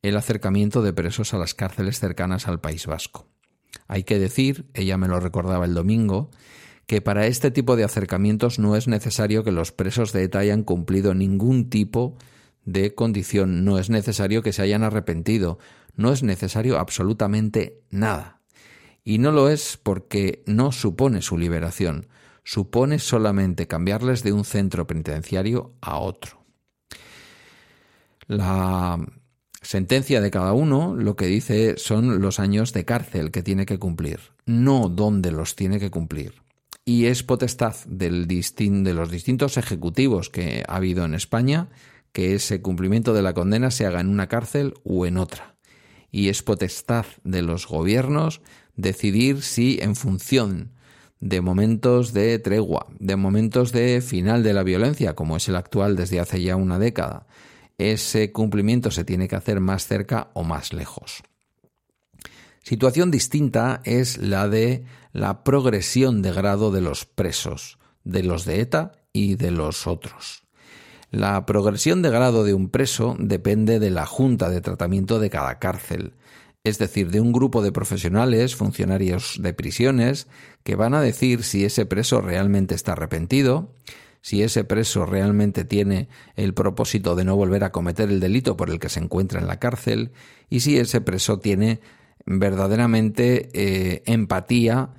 el 0.03 0.17
acercamiento 0.17 0.83
de 0.83 0.93
presos 0.93 1.35
a 1.35 1.39
las 1.39 1.55
cárceles 1.55 1.99
cercanas 1.99 2.47
al 2.47 2.61
País 2.61 2.87
Vasco. 2.87 3.27
Hay 3.89 4.05
que 4.05 4.19
decir, 4.19 4.67
ella 4.75 4.97
me 4.97 5.09
lo 5.09 5.21
recordaba 5.21 5.65
el 5.65 5.75
domingo, 5.75 6.31
que 6.87 7.01
para 7.01 7.27
este 7.27 7.51
tipo 7.51 7.77
de 7.77 7.85
acercamientos 7.85 8.59
no 8.59 8.77
es 8.77 8.87
necesario 8.87 9.43
que 9.43 9.51
los 9.51 9.73
presos 9.73 10.13
de 10.13 10.23
ETA 10.23 10.41
hayan 10.41 10.63
cumplido 10.63 11.15
ningún 11.15 11.69
tipo 11.69 12.17
de 12.65 12.95
condición, 12.95 13.65
no 13.65 13.79
es 13.79 13.91
necesario 13.91 14.43
que 14.43 14.53
se 14.53 14.63
hayan 14.63 14.83
arrepentido, 14.83 15.59
no 15.95 16.13
es 16.13 16.23
necesario 16.23 16.79
absolutamente 16.79 17.81
nada. 17.91 18.36
Y 19.09 19.19
no 19.19 19.31
lo 19.31 19.49
es 19.49 19.79
porque 19.81 20.43
no 20.47 20.73
supone 20.73 21.23
su 21.23 21.39
liberación, 21.39 22.09
supone 22.43 22.99
solamente 22.99 23.69
cambiarles 23.69 24.25
de 24.25 24.33
un 24.33 24.45
centro 24.45 24.89
penitenciario 24.89 25.75
a 25.81 25.99
otro. 25.99 26.45
La 28.27 28.99
sentencia 29.63 30.21
de 30.21 30.33
cada 30.33 30.55
uno 30.55 30.97
lo 30.97 31.15
que 31.15 31.27
dice 31.27 31.79
son 31.79 32.21
los 32.21 32.41
años 32.41 32.73
de 32.73 32.85
cárcel 32.85 33.31
que 33.31 33.45
tiene 33.45 33.65
que 33.65 33.79
cumplir, 33.79 34.19
no 34.45 34.89
dónde 34.89 35.31
los 35.31 35.55
tiene 35.55 35.79
que 35.79 35.93
cumplir. 35.93 36.43
Y 36.85 37.05
es 37.05 37.23
potestad 37.23 37.77
del 37.87 38.27
de 38.27 38.93
los 38.93 39.09
distintos 39.09 39.57
ejecutivos 39.57 40.31
que 40.31 40.65
ha 40.67 40.75
habido 40.75 41.05
en 41.05 41.15
España 41.15 41.69
que 42.11 42.35
ese 42.35 42.61
cumplimiento 42.61 43.15
de 43.15 43.23
la 43.23 43.35
condena 43.35 43.71
se 43.71 43.87
haga 43.87 44.01
en 44.01 44.09
una 44.09 44.27
cárcel 44.27 44.75
o 44.83 45.07
en 45.07 45.17
otra 45.17 45.57
y 46.11 46.31
es 46.31 46.43
potestad 46.43 47.05
de 47.25 47.43
los 47.43 47.67
gobiernos 47.67 48.41
decidir 48.77 49.43
si 49.43 49.79
en 49.81 49.97
función 49.97 50.73
de 51.21 51.41
momentos 51.41 52.13
de 52.13 52.39
tregua, 52.39 52.87
de 52.99 53.17
momentos 53.17 53.73
de 53.73 54.01
final 54.01 54.43
de 54.43 54.53
la 54.53 54.63
violencia, 54.63 55.15
como 55.15 55.37
es 55.37 55.49
el 55.49 55.57
actual 55.57 55.97
desde 55.97 56.21
hace 56.21 56.43
ya 56.43 56.57
una 56.57 56.79
década, 56.79 57.27
ese 57.79 58.33
cumplimiento 58.33 58.91
se 58.91 59.05
tiene 59.05 59.29
que 59.29 59.37
hacer 59.37 59.61
más 59.61 59.87
cerca 59.87 60.31
o 60.35 60.45
más 60.45 60.73
lejos. 60.73 61.23
Situación 62.63 63.11
distinta 63.11 63.81
es 63.85 64.19
la 64.19 64.49
de 64.49 64.85
la 65.13 65.45
progresión 65.45 66.21
de 66.21 66.33
grado 66.33 66.71
de 66.71 66.81
los 66.81 67.05
presos, 67.07 67.79
de 68.05 68.23
los 68.23 68.45
de 68.45 68.61
ETA 68.61 68.93
y 69.13 69.37
de 69.37 69.51
los 69.51 69.87
otros. 69.87 70.43
La 71.11 71.47
progresión 71.47 72.03
de 72.03 72.11
grado 72.11 72.45
de 72.45 72.55
un 72.55 72.69
preso 72.69 73.17
depende 73.19 73.79
de 73.79 73.91
la 73.91 74.05
junta 74.05 74.51
de 74.51 74.61
tratamiento 74.61 75.21
de 75.21 75.31
cada 75.31 75.59
cárcel, 75.59 76.15
es 76.67 76.79
decir, 76.79 77.11
de 77.13 77.21
un 77.21 77.33
grupo 77.33 77.63
de 77.63 77.71
profesionales, 77.71 78.57
funcionarios 78.57 79.39
de 79.41 79.55
prisiones, 79.55 80.27
que 80.65 80.75
van 80.75 80.95
a 80.95 81.01
decir 81.01 81.45
si 81.45 81.65
ese 81.65 81.87
preso 81.87 82.21
realmente 82.21 82.75
está 82.75 82.93
arrepentido, 82.93 83.73
si 84.21 84.43
ese 84.43 84.65
preso 84.65 85.07
realmente 85.07 85.65
tiene 85.65 86.09
el 86.35 86.55
propósito 86.55 87.15
de 87.15 87.25
no 87.25 87.37
volver 87.37 87.63
a 87.63 87.71
cometer 87.71 88.11
el 88.11 88.19
delito 88.19 88.57
por 88.57 88.71
el 88.71 88.81
que 88.81 88.89
se 88.89 88.99
encuentra 88.99 89.39
en 89.39 89.47
la 89.47 89.61
cárcel, 89.61 90.11
y 90.51 90.61
si 90.61 90.77
ese 90.77 91.01
preso 91.01 91.39
tiene 91.39 91.81
verdaderamente 92.25 93.49
eh, 93.53 94.03
empatía 94.07 94.91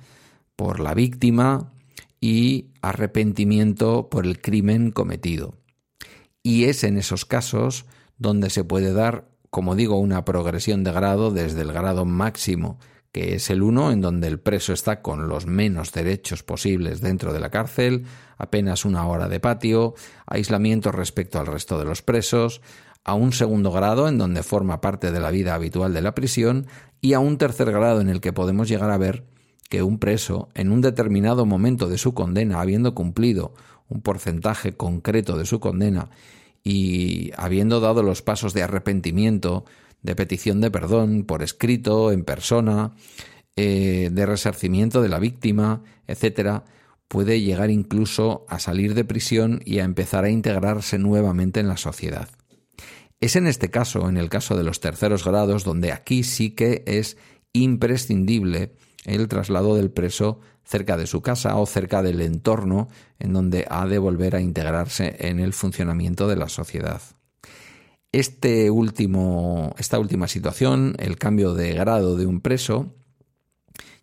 por 0.56 0.80
la 0.80 0.94
víctima 0.94 1.70
y 2.18 2.68
arrepentimiento 2.80 4.08
por 4.08 4.24
el 4.24 4.40
crimen 4.40 4.90
cometido. 4.90 5.54
Y 6.42 6.64
es 6.64 6.82
en 6.82 6.96
esos 6.96 7.26
casos 7.26 7.84
donde 8.16 8.48
se 8.48 8.64
puede 8.64 8.94
dar, 8.94 9.28
como 9.50 9.74
digo, 9.74 9.98
una 9.98 10.24
progresión 10.24 10.84
de 10.84 10.92
grado 10.92 11.30
desde 11.30 11.62
el 11.62 11.72
grado 11.72 12.04
máximo, 12.04 12.78
que 13.12 13.34
es 13.34 13.50
el 13.50 13.62
1, 13.62 13.92
en 13.92 14.00
donde 14.00 14.28
el 14.28 14.38
preso 14.38 14.72
está 14.72 15.00
con 15.00 15.28
los 15.28 15.46
menos 15.46 15.92
derechos 15.92 16.42
posibles 16.42 17.00
dentro 17.00 17.32
de 17.32 17.40
la 17.40 17.50
cárcel, 17.50 18.04
apenas 18.36 18.84
una 18.84 19.06
hora 19.06 19.28
de 19.28 19.40
patio, 19.40 19.94
aislamiento 20.26 20.92
respecto 20.92 21.38
al 21.40 21.46
resto 21.46 21.78
de 21.78 21.84
los 21.84 22.02
presos, 22.02 22.60
a 23.04 23.14
un 23.14 23.32
segundo 23.32 23.72
grado 23.72 24.08
en 24.08 24.18
donde 24.18 24.42
forma 24.42 24.80
parte 24.80 25.10
de 25.10 25.20
la 25.20 25.30
vida 25.30 25.54
habitual 25.54 25.94
de 25.94 26.02
la 26.02 26.14
prisión 26.14 26.66
y 27.00 27.14
a 27.14 27.20
un 27.20 27.38
tercer 27.38 27.72
grado 27.72 28.00
en 28.00 28.10
el 28.10 28.20
que 28.20 28.34
podemos 28.34 28.68
llegar 28.68 28.90
a 28.90 28.98
ver 28.98 29.24
que 29.70 29.82
un 29.82 29.98
preso, 29.98 30.48
en 30.54 30.72
un 30.72 30.80
determinado 30.80 31.46
momento 31.46 31.88
de 31.88 31.98
su 31.98 32.14
condena, 32.14 32.60
habiendo 32.60 32.94
cumplido 32.94 33.54
un 33.88 34.02
porcentaje 34.02 34.76
concreto 34.76 35.38
de 35.38 35.46
su 35.46 35.60
condena 35.60 36.10
y 36.68 37.32
habiendo 37.38 37.80
dado 37.80 38.02
los 38.02 38.20
pasos 38.20 38.52
de 38.52 38.62
arrepentimiento, 38.62 39.64
de 40.02 40.14
petición 40.14 40.60
de 40.60 40.70
perdón 40.70 41.24
por 41.24 41.42
escrito, 41.42 42.12
en 42.12 42.24
persona, 42.24 42.92
eh, 43.56 44.10
de 44.12 44.26
resarcimiento 44.26 45.00
de 45.00 45.08
la 45.08 45.18
víctima, 45.18 45.82
etcétera, 46.06 46.66
puede 47.08 47.40
llegar 47.40 47.70
incluso 47.70 48.44
a 48.50 48.58
salir 48.58 48.92
de 48.92 49.06
prisión 49.06 49.62
y 49.64 49.78
a 49.78 49.84
empezar 49.84 50.24
a 50.24 50.30
integrarse 50.30 50.98
nuevamente 50.98 51.58
en 51.58 51.68
la 51.68 51.78
sociedad. 51.78 52.28
Es 53.18 53.34
en 53.34 53.46
este 53.46 53.70
caso, 53.70 54.06
en 54.06 54.18
el 54.18 54.28
caso 54.28 54.54
de 54.54 54.64
los 54.64 54.80
terceros 54.80 55.24
grados, 55.24 55.64
donde 55.64 55.90
aquí 55.90 56.22
sí 56.22 56.50
que 56.50 56.82
es 56.84 57.16
imprescindible 57.54 58.74
el 59.08 59.28
traslado 59.28 59.74
del 59.74 59.90
preso 59.90 60.40
cerca 60.64 60.96
de 60.96 61.06
su 61.06 61.22
casa 61.22 61.56
o 61.56 61.66
cerca 61.66 62.02
del 62.02 62.20
entorno 62.20 62.88
en 63.18 63.32
donde 63.32 63.66
ha 63.70 63.86
de 63.86 63.98
volver 63.98 64.36
a 64.36 64.40
integrarse 64.40 65.16
en 65.20 65.40
el 65.40 65.52
funcionamiento 65.52 66.28
de 66.28 66.36
la 66.36 66.48
sociedad. 66.48 67.00
Este 68.12 68.70
esta 69.76 69.98
última 69.98 70.28
situación, 70.28 70.94
el 70.98 71.18
cambio 71.18 71.54
de 71.54 71.74
grado 71.74 72.16
de 72.16 72.26
un 72.26 72.40
preso, 72.40 72.94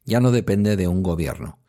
ya 0.05 0.19
no 0.19 0.31
depende 0.31 0.75
de 0.75 0.88
un 0.88 1.03
gobierno. 1.03 1.59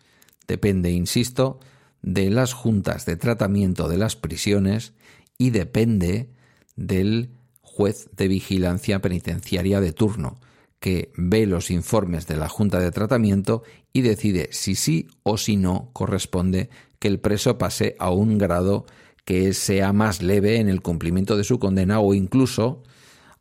Depende, 0.46 0.90
insisto, 0.90 1.60
de 2.02 2.30
las 2.30 2.52
juntas 2.52 3.06
de 3.06 3.16
tratamiento 3.16 3.88
de 3.88 3.98
las 3.98 4.16
prisiones 4.16 4.92
y 5.38 5.50
depende 5.50 6.30
del 6.76 7.30
juez 7.62 8.08
de 8.12 8.28
vigilancia 8.28 9.00
penitenciaria 9.00 9.80
de 9.80 9.92
turno, 9.92 10.38
que 10.80 11.12
ve 11.16 11.47
los 11.47 11.71
informes 11.71 12.26
de 12.26 12.37
la 12.37 12.49
Junta 12.49 12.80
de 12.80 12.90
Tratamiento 12.90 13.62
y 13.92 14.02
decide 14.02 14.49
si 14.52 14.75
sí 14.75 15.09
o 15.23 15.38
si 15.38 15.56
no 15.56 15.90
corresponde 15.92 16.71
que 16.99 17.09
el 17.09 17.21
preso 17.21 17.59
pase 17.59 17.97
a 17.99 18.11
un 18.11 18.38
grado 18.38 18.87
que 19.25 19.52
sea 19.54 19.92
más 19.92 20.23
leve 20.23 20.61
en 20.61 20.68
el 20.68 20.83
cumplimiento 20.83 21.37
de 21.37 21.45
su 21.45 21.59
condena 21.59 22.00
o 22.00 22.14
incluso 22.14 22.83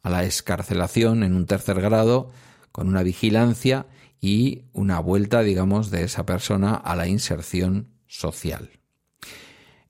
a 0.01 0.09
la 0.09 0.23
escarcelación 0.23 1.23
en 1.23 1.35
un 1.35 1.45
tercer 1.45 1.81
grado 1.81 2.31
con 2.71 2.87
una 2.87 3.03
vigilancia 3.03 3.87
y 4.19 4.63
una 4.73 4.99
vuelta, 4.99 5.41
digamos, 5.41 5.91
de 5.91 6.03
esa 6.03 6.25
persona 6.25 6.73
a 6.73 6.95
la 6.95 7.07
inserción 7.07 7.89
social. 8.07 8.71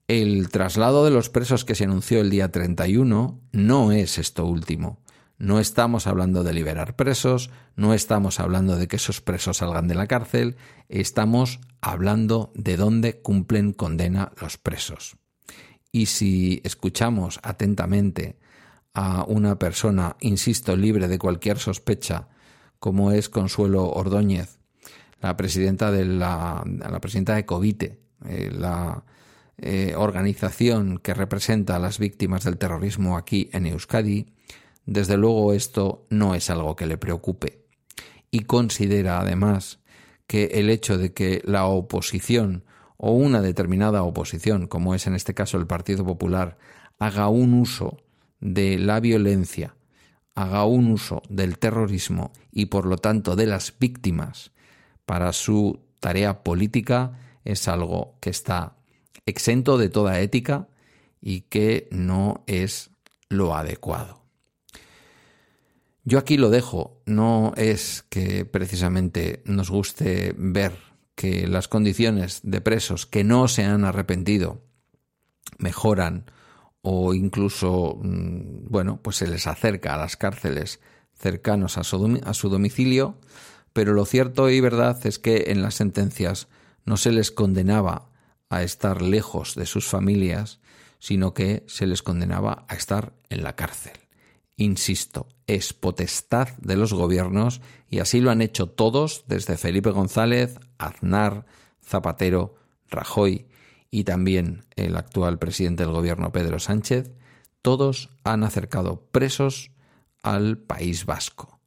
El 0.08 0.50
traslado 0.50 1.04
de 1.06 1.12
los 1.12 1.30
presos 1.30 1.66
que 1.66 1.76
se 1.76 1.86
anunció 1.86 2.22
el 2.22 2.30
día 2.30 2.52
31 2.52 3.40
no 3.52 3.92
es 3.92 4.18
esto 4.18 4.46
último. 4.46 5.00
No 5.38 5.60
estamos 5.60 6.08
hablando 6.08 6.44
de 6.44 6.54
liberar 6.54 6.96
presos, 6.96 7.50
no 7.76 7.94
estamos 7.94 8.40
hablando 8.40 8.78
de 8.78 8.88
que 8.88 8.96
esos 8.96 9.22
presos 9.22 9.58
salgan 9.58 9.88
de 9.88 9.96
la 9.96 10.08
cárcel, 10.08 10.56
estamos 10.88 11.60
hablando 11.82 12.52
de 12.56 12.78
dónde 12.78 13.22
cumplen 13.22 13.74
condena 13.74 14.32
los 14.42 14.58
presos. 14.58 15.18
Y 15.92 16.08
si 16.08 16.62
escuchamos 16.64 17.40
atentamente 17.44 18.38
a 18.94 19.26
una 19.28 19.60
persona, 19.60 20.16
insisto, 20.22 20.76
libre 20.76 21.08
de 21.08 21.20
cualquier 21.20 21.60
sospecha, 21.60 22.30
como 22.80 23.12
es 23.12 23.30
Consuelo 23.30 23.90
Ordóñez, 23.90 24.60
la 25.22 25.36
presidenta 25.36 25.92
de 25.92 26.06
la, 26.06 26.64
presidenta 27.02 27.36
de 27.36 27.46
Covite, 27.46 28.00
eh, 28.26 28.52
la 28.54 29.04
eh, 29.58 29.96
organización 29.98 31.00
que 31.00 31.14
representa 31.14 31.76
a 31.76 31.80
las 31.80 32.00
víctimas 32.00 32.44
del 32.44 32.58
terrorismo 32.58 33.18
aquí 33.18 33.50
en 33.54 33.66
Euskadi, 33.66 34.28
desde 34.86 35.18
luego 35.18 35.54
esto 35.54 36.06
no 36.10 36.36
es 36.36 36.50
algo 36.50 36.76
que 36.76 36.86
le 36.86 36.98
preocupe. 36.98 37.66
Y 38.32 38.42
considera 38.42 39.20
además 39.20 39.80
que 40.28 40.46
el 40.54 40.70
hecho 40.70 40.98
de 40.98 41.14
que 41.14 41.42
la 41.46 41.66
oposición 41.66 42.66
o 42.98 43.12
una 43.12 43.42
determinada 43.42 44.04
oposición, 44.04 44.68
como 44.68 44.96
es 44.96 45.08
en 45.08 45.16
este 45.16 45.34
caso 45.34 45.58
el 45.58 45.68
Partido 45.68 46.06
Popular, 46.06 46.58
haga 47.00 47.28
un 47.28 47.54
uso 47.54 47.98
de 48.40 48.78
la 48.78 49.00
violencia, 49.00 49.76
haga 50.34 50.66
un 50.66 50.92
uso 50.92 51.22
del 51.30 51.58
terrorismo 51.58 52.32
y 52.52 52.68
por 52.68 52.86
lo 52.86 52.98
tanto 52.98 53.36
de 53.36 53.48
las 53.48 53.74
víctimas 53.80 54.52
para 55.06 55.34
su 55.34 55.80
tarea 56.00 56.44
política 56.44 57.20
es 57.44 57.68
algo 57.68 58.18
que 58.20 58.30
está 58.30 58.76
exento 59.26 59.78
de 59.78 59.90
toda 59.90 60.20
ética 60.20 60.68
y 61.22 61.42
que 61.42 61.88
no 61.92 62.44
es 62.48 62.92
lo 63.30 63.56
adecuado. 63.56 64.25
Yo 66.08 66.20
aquí 66.20 66.38
lo 66.38 66.52
dejo, 66.52 67.02
no 67.08 67.52
es 67.58 68.06
que 68.10 68.46
precisamente 68.46 69.42
nos 69.46 69.72
guste 69.72 70.36
ver 70.38 70.78
que 71.16 71.48
las 71.48 71.68
condiciones 71.68 72.42
de 72.44 72.62
presos 72.62 73.08
que 73.08 73.24
no 73.24 73.48
se 73.48 73.64
han 73.64 73.86
arrepentido 73.86 74.62
mejoran 75.58 76.30
o 76.84 77.16
incluso, 77.16 77.98
mm, 78.04 78.68
bueno, 78.70 79.00
pues 79.02 79.16
se 79.16 79.28
les 79.28 79.48
acerca 79.48 79.96
a 79.96 79.98
las 79.98 80.16
cárceles 80.16 80.80
cercanos 81.16 81.80
a 81.80 81.84
su, 81.84 82.22
a 82.24 82.34
su 82.36 82.50
domicilio, 82.50 83.20
pero 83.74 83.94
lo 83.94 84.06
cierto 84.06 84.52
y 84.52 84.62
verdad 84.62 85.04
es 85.08 85.18
que 85.18 85.46
en 85.48 85.64
las 85.64 85.74
sentencias 85.74 86.48
no 86.86 86.98
se 86.98 87.12
les 87.12 87.32
condenaba 87.32 88.12
a 88.50 88.62
estar 88.62 89.02
lejos 89.02 89.56
de 89.56 89.66
sus 89.66 89.88
familias, 89.88 90.60
sino 91.00 91.34
que 91.34 91.64
se 91.68 91.88
les 91.88 92.04
condenaba 92.04 92.66
a 92.70 92.76
estar 92.76 93.14
en 93.30 93.42
la 93.42 93.56
cárcel. 93.56 94.05
Insisto, 94.58 95.28
es 95.48 95.74
potestad 95.74 96.50
de 96.58 96.78
los 96.78 96.94
gobiernos 96.94 97.62
y 97.90 98.00
así 98.00 98.22
lo 98.22 98.32
han 98.32 98.42
hecho 98.42 98.70
todos 98.70 99.26
desde 99.28 99.58
Felipe 99.58 99.90
González, 99.92 100.60
Aznar, 100.78 101.46
Zapatero, 101.84 102.56
Rajoy 102.88 103.48
y 103.92 104.06
también 104.06 104.66
el 104.76 104.96
actual 104.96 105.40
presidente 105.40 105.84
del 105.84 105.92
gobierno 105.92 106.32
Pedro 106.32 106.60
Sánchez, 106.60 107.12
todos 107.62 108.10
han 108.24 108.44
acercado 108.44 109.08
presos 109.12 109.72
al 110.24 110.58
País 110.58 111.06
Vasco. 111.06 111.60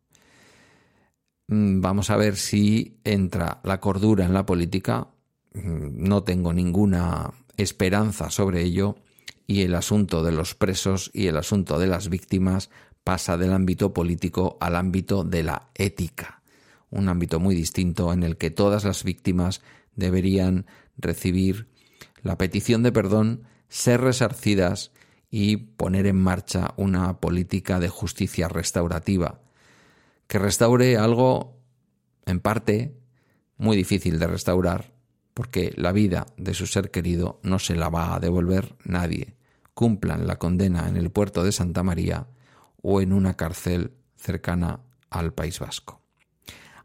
Mm, 1.49 1.81
vamos 1.81 2.11
a 2.11 2.17
ver 2.17 2.37
si 2.37 3.01
entra 3.05 3.61
la 3.65 3.81
cordura 3.81 4.25
en 4.25 4.33
la 4.33 4.47
política. 4.47 5.09
Mm, 5.53 6.09
no 6.09 6.23
tengo 6.23 6.53
ninguna 6.53 7.33
esperanza 7.57 8.31
sobre 8.31 8.63
ello 8.63 8.97
y 9.51 9.63
el 9.63 9.75
asunto 9.75 10.23
de 10.23 10.31
los 10.31 10.55
presos 10.55 11.11
y 11.15 11.27
el 11.27 11.39
asunto 11.39 11.79
de 11.79 11.87
las 11.87 12.11
víctimas 12.11 12.69
pasa 13.03 13.39
del 13.39 13.55
ámbito 13.55 13.95
político 13.95 14.59
al 14.61 14.77
ámbito 14.77 15.25
de 15.25 15.43
la 15.43 15.71
ética, 15.75 16.43
un 16.91 17.09
ámbito 17.09 17.41
muy 17.41 17.55
distinto 17.55 18.13
en 18.13 18.23
el 18.23 18.37
que 18.37 18.51
todas 18.51 18.85
las 18.85 19.05
víctimas 19.05 19.63
deberían 19.97 20.67
recibir 20.99 21.67
la 22.23 22.37
petición 22.37 22.83
de 22.83 22.93
perdón, 22.93 23.45
ser 23.71 24.03
resarcidas 24.03 24.93
y 25.31 25.57
poner 25.57 26.07
en 26.07 26.21
marcha 26.21 26.75
una 26.77 27.19
política 27.19 27.81
de 27.81 27.89
justicia 27.89 28.49
restaurativa, 28.49 29.41
que 30.27 30.39
restaure 30.39 30.99
algo, 30.99 31.57
en 32.27 32.41
parte, 32.41 32.99
muy 33.57 33.79
difícil 33.79 34.19
de 34.19 34.27
restaurar, 34.27 34.93
porque 35.33 35.73
la 35.75 35.93
vida 35.93 36.27
de 36.37 36.53
su 36.53 36.67
ser 36.67 36.91
querido 36.91 37.41
no 37.43 37.59
se 37.59 37.77
la 37.77 37.89
va 37.89 38.15
a 38.15 38.21
devolver 38.21 38.77
nadie 38.85 39.38
cumplan 39.79 40.27
la 40.27 40.41
condena 40.41 40.89
en 40.89 40.97
el 40.97 41.13
puerto 41.13 41.45
de 41.45 41.53
Santa 41.53 41.85
María 41.85 42.27
o 42.83 43.01
en 43.01 43.13
una 43.13 43.35
cárcel 43.35 43.93
cercana 44.17 44.81
al 45.09 45.33
País 45.33 45.61
Vasco. 45.61 46.03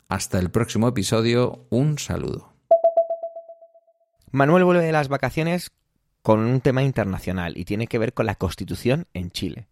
Hasta 0.09 0.37
el 0.37 0.51
próximo 0.51 0.87
episodio, 0.87 1.65
un 1.71 1.97
saludo. 1.97 2.53
Manuel 4.29 4.63
vuelve 4.65 4.85
de 4.85 4.91
las 4.91 5.07
vacaciones 5.07 5.71
con 6.21 6.41
un 6.41 6.61
tema 6.61 6.83
internacional 6.83 7.57
y 7.57 7.65
tiene 7.65 7.87
que 7.87 7.97
ver 7.97 8.13
con 8.13 8.27
la 8.27 8.35
Constitución 8.35 9.07
en 9.15 9.31
Chile. 9.31 9.69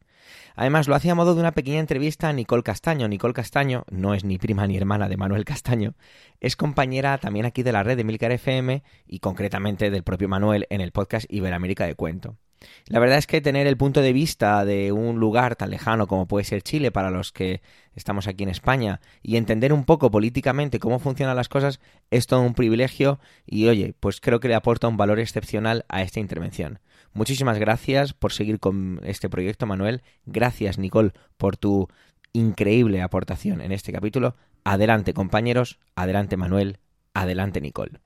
Además, 0.56 0.88
lo 0.88 0.96
hace 0.96 1.12
a 1.12 1.16
modo 1.16 1.36
de 1.36 1.42
una 1.42 1.52
pequeña 1.52 1.80
entrevista 1.80 2.28
a 2.28 2.34
Nicole 2.34 2.64
Castaño. 2.64 3.08
Nicole 3.08 3.36
Castaño 3.36 3.84
no 3.92 4.16
es 4.16 4.24
ni 4.24 4.40
prima 4.40 4.66
ni 4.66 4.78
hermana 4.78 5.08
de 5.08 5.18
Manuel 5.18 5.46
Castaño, 5.46 5.94
es 6.40 6.56
compañera 6.56 7.20
también 7.20 7.46
aquí 7.46 7.62
de 7.62 7.72
la 7.72 7.84
red 7.84 7.98
de 7.98 8.04
Milcar 8.04 8.32
FM 8.32 8.82
y 9.06 9.20
concretamente 9.20 9.92
del 9.92 10.02
propio 10.02 10.28
Manuel 10.28 10.66
en 10.72 10.82
el 10.82 10.92
podcast 10.92 11.28
Iberoamérica 11.30 11.86
de 11.86 11.94
Cuento. 11.94 12.38
La 12.88 13.00
verdad 13.00 13.18
es 13.18 13.28
que 13.28 13.42
tener 13.42 13.68
el 13.68 13.78
punto 13.78 14.02
de 14.02 14.14
vista 14.14 14.64
de 14.66 14.92
un 14.92 15.20
lugar 15.20 15.56
tan 15.56 15.70
lejano 15.70 16.08
como 16.08 16.28
puede 16.28 16.46
ser 16.46 16.62
Chile 16.62 16.92
para 16.92 17.10
los 17.10 17.32
que 17.32 17.62
estamos 17.96 18.28
aquí 18.28 18.44
en 18.44 18.50
España 18.50 19.02
y 19.22 19.38
entender 19.38 19.74
un 19.74 19.86
poco 19.86 20.12
políticamente 20.12 20.80
cómo 20.80 21.00
funcionan 21.00 21.36
las 21.36 21.50
cosas 21.50 21.80
es 22.10 22.28
todo 22.28 22.42
un 22.42 22.54
privilegio 22.54 23.20
y 23.46 23.68
oye, 23.68 23.94
pues 24.00 24.22
creo 24.22 24.40
que 24.40 24.48
le 24.48 24.56
aporta 24.56 24.88
un 24.88 24.98
valor 24.98 25.20
excepcional 25.20 25.86
a 25.90 26.02
esta 26.02 26.20
intervención. 26.20 26.80
Muchísimas 27.14 27.60
gracias 27.60 28.14
por 28.14 28.32
seguir 28.32 28.60
con 28.60 29.02
este 29.04 29.30
proyecto, 29.30 29.66
Manuel. 29.66 30.02
Gracias, 30.26 30.78
Nicole, 30.78 31.12
por 31.38 31.58
tu 31.58 31.90
increíble 32.34 33.02
aportación 33.02 33.62
en 33.62 33.72
este 33.72 33.92
capítulo. 33.92 34.36
Adelante, 34.64 35.14
compañeros. 35.14 35.80
Adelante, 35.96 36.38
Manuel. 36.38 36.78
Adelante, 37.14 37.60
Nicole. 37.60 38.00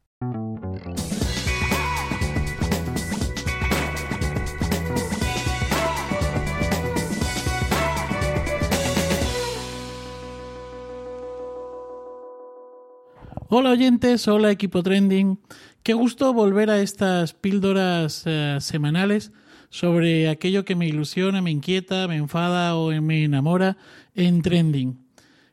Hola 13.58 13.72
oyentes, 13.72 14.28
hola 14.28 14.52
equipo 14.52 14.84
trending. 14.84 15.40
Qué 15.82 15.94
gusto 15.94 16.34
volver 16.34 16.70
a 16.70 16.82
estas 16.82 17.34
píldoras 17.34 18.24
eh, 18.26 18.58
semanales 18.60 19.32
sobre 19.70 20.28
aquello 20.28 20.66
que 20.66 20.76
me 20.76 20.90
ilusiona, 20.90 21.42
me 21.42 21.52
inquieta, 21.52 22.06
me 22.10 22.18
enfada 22.18 22.76
o 22.76 22.92
me 23.02 23.24
enamora 23.24 23.78
en 24.14 24.42
trending. 24.42 25.00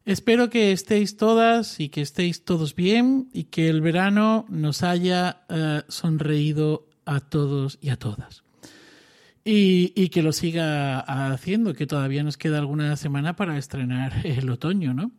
Espero 0.04 0.50
que 0.50 0.72
estéis 0.72 1.16
todas 1.16 1.78
y 1.78 1.90
que 1.90 2.00
estéis 2.00 2.44
todos 2.44 2.74
bien 2.74 3.28
y 3.32 3.44
que 3.44 3.68
el 3.68 3.80
verano 3.80 4.46
nos 4.48 4.82
haya 4.82 5.44
eh, 5.48 5.82
sonreído 5.86 6.88
a 7.04 7.20
todos 7.20 7.78
y 7.80 7.90
a 7.90 7.96
todas. 7.96 8.42
Y, 9.44 9.92
y, 9.94 10.08
que 10.08 10.22
lo 10.22 10.32
siga 10.32 10.98
haciendo, 10.98 11.72
que 11.74 11.86
todavía 11.86 12.24
nos 12.24 12.36
queda 12.36 12.58
alguna 12.58 12.96
semana 12.96 13.36
para 13.36 13.56
estrenar 13.58 14.26
el 14.26 14.50
otoño, 14.50 14.92
¿no? 14.92 15.12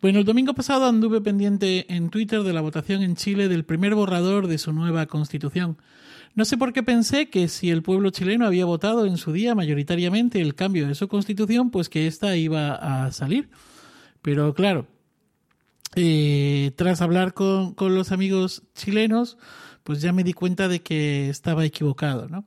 Bueno, 0.00 0.20
el 0.20 0.24
domingo 0.24 0.54
pasado 0.54 0.86
anduve 0.86 1.20
pendiente 1.20 1.92
en 1.92 2.10
Twitter 2.10 2.44
de 2.44 2.52
la 2.52 2.60
votación 2.60 3.02
en 3.02 3.16
Chile 3.16 3.48
del 3.48 3.64
primer 3.64 3.96
borrador 3.96 4.46
de 4.46 4.58
su 4.58 4.72
nueva 4.72 5.06
constitución. 5.06 5.76
No 6.36 6.44
sé 6.44 6.56
por 6.56 6.72
qué 6.72 6.84
pensé 6.84 7.30
que 7.30 7.48
si 7.48 7.70
el 7.70 7.82
pueblo 7.82 8.10
chileno 8.10 8.46
había 8.46 8.64
votado 8.64 9.06
en 9.06 9.16
su 9.16 9.32
día 9.32 9.56
mayoritariamente 9.56 10.40
el 10.40 10.54
cambio 10.54 10.86
de 10.86 10.94
su 10.94 11.08
constitución, 11.08 11.72
pues 11.72 11.88
que 11.88 12.06
ésta 12.06 12.36
iba 12.36 13.06
a 13.06 13.10
salir. 13.10 13.48
Pero 14.22 14.54
claro, 14.54 14.86
eh, 15.96 16.70
tras 16.76 17.02
hablar 17.02 17.34
con, 17.34 17.74
con, 17.74 17.96
los 17.96 18.12
amigos 18.12 18.62
chilenos, 18.76 19.36
pues 19.82 20.00
ya 20.00 20.12
me 20.12 20.22
di 20.22 20.32
cuenta 20.32 20.68
de 20.68 20.80
que 20.80 21.28
estaba 21.28 21.64
equivocado, 21.64 22.28
¿no? 22.28 22.44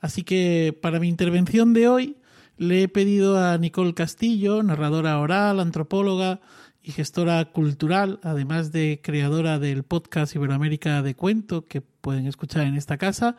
Así 0.00 0.22
que 0.22 0.74
para 0.80 1.00
mi 1.00 1.08
intervención 1.08 1.74
de 1.74 1.86
hoy 1.86 2.16
le 2.56 2.84
he 2.84 2.88
pedido 2.88 3.38
a 3.38 3.58
Nicole 3.58 3.92
Castillo, 3.92 4.62
narradora 4.62 5.18
oral, 5.18 5.60
antropóloga, 5.60 6.40
y 6.84 6.92
gestora 6.92 7.44
cultural, 7.46 8.20
además 8.22 8.70
de 8.70 9.00
creadora 9.02 9.58
del 9.58 9.84
podcast 9.84 10.34
Iberoamérica 10.36 11.02
de 11.02 11.14
Cuento, 11.14 11.66
que 11.66 11.80
pueden 11.80 12.26
escuchar 12.26 12.66
en 12.66 12.76
esta 12.76 12.98
casa, 12.98 13.36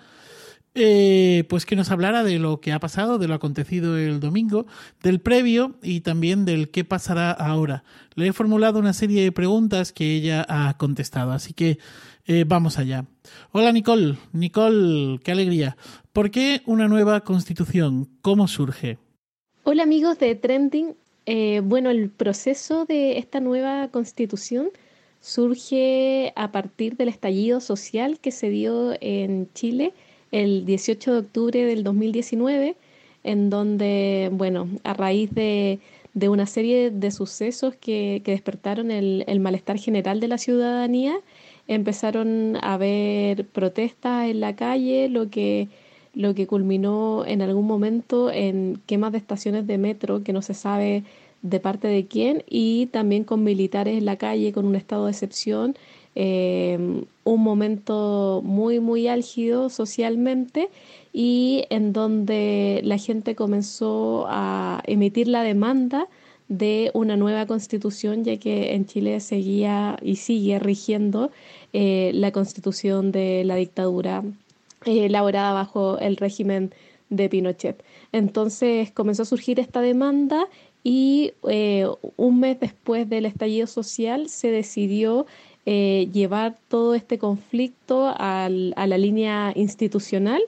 eh, 0.74 1.46
pues 1.48 1.66
que 1.66 1.76
nos 1.76 1.92
hablara 1.92 2.24
de 2.24 2.40
lo 2.40 2.60
que 2.60 2.74
ha 2.74 2.80
pasado, 2.80 3.20
de 3.20 3.28
lo 3.28 3.36
acontecido 3.36 3.98
el 3.98 4.20
domingo, 4.20 4.66
del 5.04 5.22
previo 5.22 5.76
y 5.84 6.02
también 6.02 6.44
del 6.44 6.72
qué 6.72 6.84
pasará 6.84 7.32
ahora. 7.32 7.84
Le 8.16 8.28
he 8.28 8.34
formulado 8.34 8.80
una 8.80 8.94
serie 8.94 9.24
de 9.24 9.32
preguntas 9.32 9.94
que 9.94 10.16
ella 10.16 10.46
ha 10.50 10.76
contestado, 10.78 11.32
así 11.32 11.54
que 11.54 11.78
eh, 12.26 12.46
vamos 12.48 12.80
allá. 12.80 13.06
Hola 13.52 13.72
Nicole, 13.72 14.18
Nicole, 14.34 15.20
qué 15.24 15.32
alegría. 15.32 15.78
¿Por 16.12 16.32
qué 16.32 16.64
una 16.66 16.88
nueva 16.88 17.22
constitución? 17.22 18.10
¿Cómo 18.22 18.48
surge? 18.48 18.98
Hola 19.64 19.84
amigos 19.84 20.20
de 20.20 20.36
Trending, 20.36 20.96
eh, 21.26 21.62
bueno, 21.64 21.90
el 21.90 22.10
proceso 22.10 22.86
de 22.86 23.18
esta 23.18 23.40
nueva 23.40 23.88
constitución 23.90 24.70
surge 25.22 26.34
a 26.36 26.52
partir 26.52 26.98
del 26.98 27.10
estallido 27.10 27.60
social 27.62 28.20
que 28.20 28.32
se 28.32 28.50
dio 28.50 28.94
en 29.02 29.50
Chile 29.54 29.94
el 30.32 30.66
18 30.66 31.14
de 31.14 31.20
octubre 31.20 31.66
del 31.66 31.84
2019, 31.84 32.76
en 33.24 33.50
donde, 33.50 34.30
bueno, 34.34 34.70
a 34.84 34.94
raíz 34.94 35.32
de, 35.34 35.80
una 36.30 36.46
serie 36.46 36.92
de 36.92 37.12
sucesos 37.12 37.76
que, 37.76 38.22
despertaron 38.24 38.92
el, 38.92 39.24
el, 39.28 39.40
malestar 39.40 39.80
general 39.80 40.20
de 40.20 40.28
la 40.28 40.38
ciudadanía, 40.38 41.16
empezaron 41.68 42.58
a 42.58 42.76
haber 42.76 43.48
protestas 43.48 44.30
en 44.30 44.42
la 44.42 44.56
calle, 44.56 45.10
lo 45.10 45.30
que 45.30 45.70
lo 46.16 46.34
que 46.34 46.48
culminó 46.48 47.24
en 47.26 47.42
algún 47.42 47.68
momento 47.68 48.32
en 48.32 48.82
quemas 48.86 49.12
de 49.12 49.20
estaciones 49.20 49.68
de 49.68 49.78
metro 49.78 50.24
que 50.24 50.34
no 50.34 50.42
se 50.42 50.54
sabe 50.54 51.04
de 51.42 51.60
parte 51.60 51.88
de 51.88 52.08
quién 52.08 52.44
y 52.50 52.88
también 52.88 53.24
con 53.24 53.44
militares 53.44 53.98
en 53.98 54.06
la 54.06 54.16
calle 54.16 54.52
con 54.52 54.66
un 54.66 54.76
estado 54.76 55.06
de 55.06 55.12
excepción, 55.12 55.76
eh, 56.16 57.04
un 57.24 57.44
momento 57.44 58.42
muy, 58.44 58.80
muy 58.80 59.08
álgido 59.08 59.70
socialmente 59.70 60.70
y 61.14 61.66
en 61.70 61.94
donde 61.94 62.82
la 62.84 62.98
gente 62.98 63.36
comenzó 63.36 64.26
a 64.28 64.82
emitir 64.86 65.28
la 65.28 65.44
demanda 65.44 66.08
de 66.48 66.92
una 66.94 67.18
nueva 67.18 67.46
constitución, 67.46 68.24
ya 68.24 68.38
que 68.38 68.74
en 68.74 68.86
Chile 68.86 69.20
seguía 69.20 69.98
y 70.02 70.18
sigue 70.18 70.60
rigiendo 70.60 71.32
eh, 71.74 72.12
la 72.14 72.32
constitución 72.32 73.12
de 73.12 73.44
la 73.44 73.56
dictadura 73.56 74.24
eh, 74.86 75.06
elaborada 75.06 75.54
bajo 75.54 76.00
el 76.00 76.18
régimen 76.18 76.74
de 77.10 77.30
Pinochet. 77.30 77.84
Entonces 78.12 78.92
comenzó 78.92 79.24
a 79.24 79.26
surgir 79.26 79.60
esta 79.60 79.82
demanda 79.82 80.48
y 80.84 81.34
eh, 81.50 81.88
un 82.16 82.40
mes 82.40 82.60
después 82.60 83.10
del 83.10 83.26
estallido 83.26 83.68
social 83.68 84.30
se 84.30 84.52
decidió 84.52 85.26
llevar 85.68 86.60
todo 86.68 86.94
este 86.94 87.18
conflicto 87.18 88.14
a 88.16 88.50
la 88.50 88.98
línea 89.00 89.52
institucional 89.56 90.44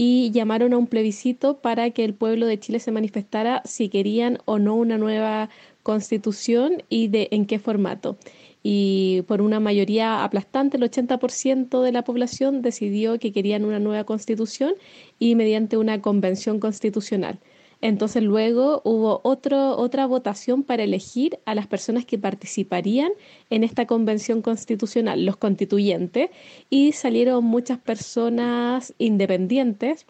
y 0.00 0.30
llamaron 0.30 0.72
a 0.72 0.78
un 0.78 0.86
plebiscito 0.86 1.58
para 1.58 1.90
que 1.90 2.04
el 2.04 2.14
pueblo 2.14 2.46
de 2.46 2.60
Chile 2.60 2.78
se 2.78 2.92
manifestara 2.92 3.62
si 3.64 3.88
querían 3.88 4.38
o 4.44 4.60
no 4.60 4.76
una 4.76 4.96
nueva 4.96 5.50
constitución 5.82 6.84
y 6.88 7.08
de 7.08 7.26
en 7.32 7.46
qué 7.46 7.58
formato. 7.58 8.16
Y 8.62 9.22
por 9.28 9.40
una 9.40 9.60
mayoría 9.60 10.24
aplastante, 10.24 10.76
el 10.76 10.82
80% 10.82 11.82
de 11.82 11.92
la 11.92 12.02
población 12.02 12.62
decidió 12.62 13.18
que 13.18 13.32
querían 13.32 13.64
una 13.64 13.78
nueva 13.78 14.04
constitución 14.04 14.74
y 15.18 15.34
mediante 15.34 15.76
una 15.76 16.00
convención 16.00 16.60
constitucional. 16.60 17.38
Entonces 17.80 18.22
luego 18.24 18.82
hubo 18.84 19.20
otro, 19.22 19.76
otra 19.76 20.06
votación 20.06 20.64
para 20.64 20.82
elegir 20.82 21.38
a 21.44 21.54
las 21.54 21.68
personas 21.68 22.04
que 22.04 22.18
participarían 22.18 23.12
en 23.50 23.62
esta 23.62 23.86
convención 23.86 24.42
constitucional, 24.42 25.24
los 25.24 25.36
constituyentes, 25.36 26.30
y 26.70 26.92
salieron 26.92 27.44
muchas 27.44 27.78
personas 27.78 28.94
independientes 28.98 30.06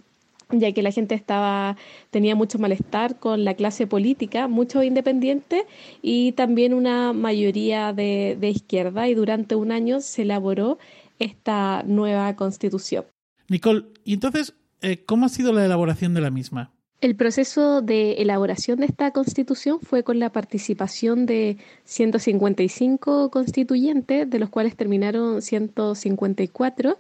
ya 0.51 0.73
que 0.73 0.83
la 0.83 0.91
gente 0.91 1.15
estaba 1.15 1.77
tenía 2.11 2.35
mucho 2.35 2.59
malestar 2.59 3.19
con 3.19 3.45
la 3.45 3.55
clase 3.55 3.87
política, 3.87 4.49
muchos 4.49 4.85
independientes 4.85 5.65
y 6.03 6.33
también 6.33 6.75
una 6.75 7.13
mayoría 7.13 7.93
de, 7.93 8.39
izquierda 8.41 9.09
y 9.09 9.15
durante 9.15 9.55
un 9.55 9.73
año 9.73 10.01
se 10.01 10.23
elaboró 10.23 10.79
esta 11.19 11.83
nueva 11.87 12.35
constitución. 12.37 13.05
Nicole, 13.49 13.87
¿y 14.05 14.15
entonces 14.15 14.55
eh, 14.81 15.05
cómo 15.05 15.27
ha 15.27 15.29
sido 15.29 15.53
la 15.53 15.65
elaboración 15.65 16.15
de 16.15 16.21
la 16.21 16.31
misma? 16.31 16.73
El 17.01 17.15
proceso 17.15 17.81
de 17.81 18.15
elaboración 18.15 18.81
de 18.81 18.87
esta 18.87 19.13
constitución 19.13 19.79
fue 19.81 20.03
con 20.03 20.19
la 20.19 20.33
participación 20.33 21.27
de 21.27 21.57
155 21.85 23.31
constituyentes, 23.31 24.29
de 24.29 24.39
los 24.41 24.51
cuales 24.51 24.75
terminaron 24.75 25.41
154. 25.41 26.99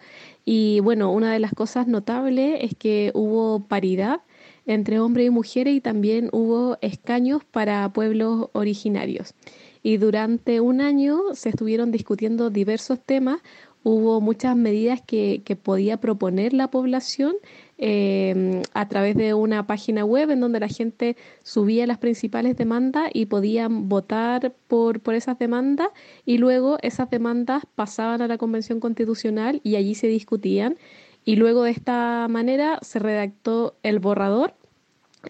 Y 0.50 0.80
bueno, 0.80 1.12
una 1.12 1.30
de 1.34 1.40
las 1.40 1.52
cosas 1.52 1.86
notables 1.86 2.60
es 2.62 2.74
que 2.74 3.10
hubo 3.12 3.66
paridad 3.68 4.22
entre 4.64 4.98
hombres 4.98 5.26
y 5.26 5.30
mujeres 5.30 5.74
y 5.74 5.82
también 5.82 6.30
hubo 6.32 6.78
escaños 6.80 7.44
para 7.44 7.86
pueblos 7.92 8.48
originarios. 8.54 9.34
Y 9.82 9.98
durante 9.98 10.62
un 10.62 10.80
año 10.80 11.20
se 11.34 11.50
estuvieron 11.50 11.92
discutiendo 11.92 12.48
diversos 12.48 12.98
temas, 12.98 13.42
hubo 13.82 14.22
muchas 14.22 14.56
medidas 14.56 15.02
que, 15.06 15.42
que 15.44 15.54
podía 15.54 15.98
proponer 15.98 16.54
la 16.54 16.70
población 16.70 17.34
Em, 17.80 18.62
a 18.74 18.88
través 18.88 19.14
de 19.14 19.34
una 19.34 19.68
página 19.68 20.04
web 20.04 20.30
en 20.30 20.40
donde 20.40 20.58
la 20.58 20.66
gente 20.66 21.16
subía 21.44 21.86
las 21.86 21.98
principales 21.98 22.56
demandas 22.56 23.08
y 23.14 23.26
podían 23.26 23.88
votar 23.88 24.52
por, 24.66 24.98
por 24.98 25.14
esas 25.14 25.38
demandas 25.38 25.88
y 26.26 26.38
luego 26.38 26.78
esas 26.82 27.08
demandas 27.08 27.62
pasaban 27.76 28.20
a 28.20 28.26
la 28.26 28.36
Convención 28.36 28.80
Constitucional 28.80 29.60
y 29.62 29.76
allí 29.76 29.94
se 29.94 30.08
discutían 30.08 30.76
y 31.24 31.36
luego 31.36 31.62
de 31.62 31.70
esta 31.70 32.26
manera 32.28 32.80
se 32.82 32.98
redactó 32.98 33.76
el 33.84 34.00
borrador 34.00 34.54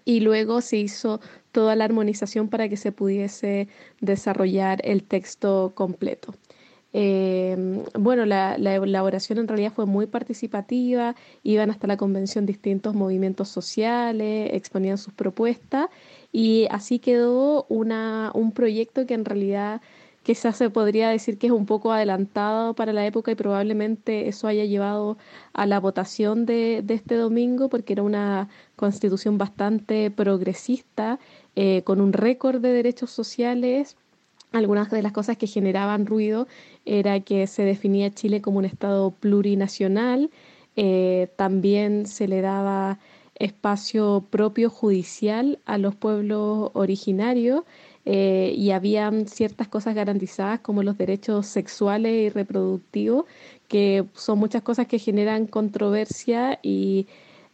y 0.06 0.20
luego 0.20 0.62
se 0.62 0.78
hizo 0.78 1.20
toda 1.52 1.76
la 1.76 1.84
armonización 1.84 2.48
para 2.48 2.70
que 2.70 2.78
se 2.78 2.92
pudiese 2.92 3.68
desarrollar 4.00 4.80
el 4.84 5.02
texto 5.02 5.72
completo. 5.74 6.34
Eh, 6.92 7.85
bueno, 7.98 8.24
la, 8.24 8.55
elaboración 8.55 9.38
en 9.38 9.48
realidad 9.48 9.72
fue 9.74 9.87
muy 9.87 10.07
participativa, 10.07 11.14
iban 11.42 11.70
hasta 11.70 11.87
la 11.87 11.96
convención 11.96 12.46
distintos 12.46 12.94
movimientos 12.94 13.48
sociales, 13.48 14.51
exponían 14.53 14.98
sus 14.98 15.12
propuestas 15.12 15.88
y 16.33 16.66
así 16.70 16.98
quedó 16.98 17.66
una, 17.68 18.31
un 18.35 18.53
proyecto 18.53 19.07
que 19.07 19.14
en 19.14 19.24
realidad 19.24 19.83
quizás 20.22 20.57
se 20.57 20.68
podría 20.70 21.09
decir 21.09 21.38
que 21.38 21.46
es 21.46 21.53
un 21.53 21.64
poco 21.64 21.92
adelantado 21.92 22.74
para 22.74 22.92
la 22.92 23.07
época 23.07 23.31
y 23.31 23.35
probablemente 23.35 24.29
eso 24.29 24.46
haya 24.46 24.64
llevado 24.64 25.16
a 25.55 25.66
la 25.66 25.81
votación 25.81 26.44
de, 26.44 26.83
de 26.83 26.94
este 26.94 27.14
domingo 27.14 27.68
porque 27.70 27.94
era 27.94 28.03
una 28.03 28.48
constitución 28.77 29.38
bastante 29.38 30.11
progresista, 30.11 31.18
eh, 31.57 31.83
con 31.83 32.01
un 32.01 32.12
récord 32.12 32.61
de 32.61 32.72
derechos 32.72 33.11
sociales. 33.11 33.96
Algunas 34.53 34.90
de 34.90 35.03
las 35.03 35.12
cosas 35.12 35.37
que 35.37 35.46
generaban 35.46 36.07
ruido 36.07 36.46
era 36.88 37.20
que 37.20 37.46
se 37.46 37.62
definía 37.62 38.11
Chile 38.11 38.40
como 38.40 38.59
un 38.59 38.64
Estado 38.64 39.11
plurinacional, 39.11 40.31
eh, 40.77 41.29
también 41.37 42.07
se 42.07 42.29
le 42.29 42.40
daba 42.40 42.98
espacio 43.35 44.24
propio 44.31 44.70
judicial 44.70 45.59
a 45.64 45.79
los 45.79 45.94
pueblos 45.94 46.70
originarios 46.74 47.62
eh, 48.05 48.53
y 48.57 48.70
habían 48.70 49.29
ciertas 49.29 49.68
cosas 49.68 49.94
garantizadas 49.94 50.61
como 50.61 50.83
los 50.83 50.96
derechos 50.98 51.46
sexuales 51.46 52.12
y 52.12 52.31
reproductivos, 52.31 53.27
que 53.68 54.07
son 54.14 54.38
muchas 54.38 54.62
cosas 54.62 54.87
que 54.87 54.98
generan 54.98 55.46
controversia 55.46 56.59
y 56.62 57.07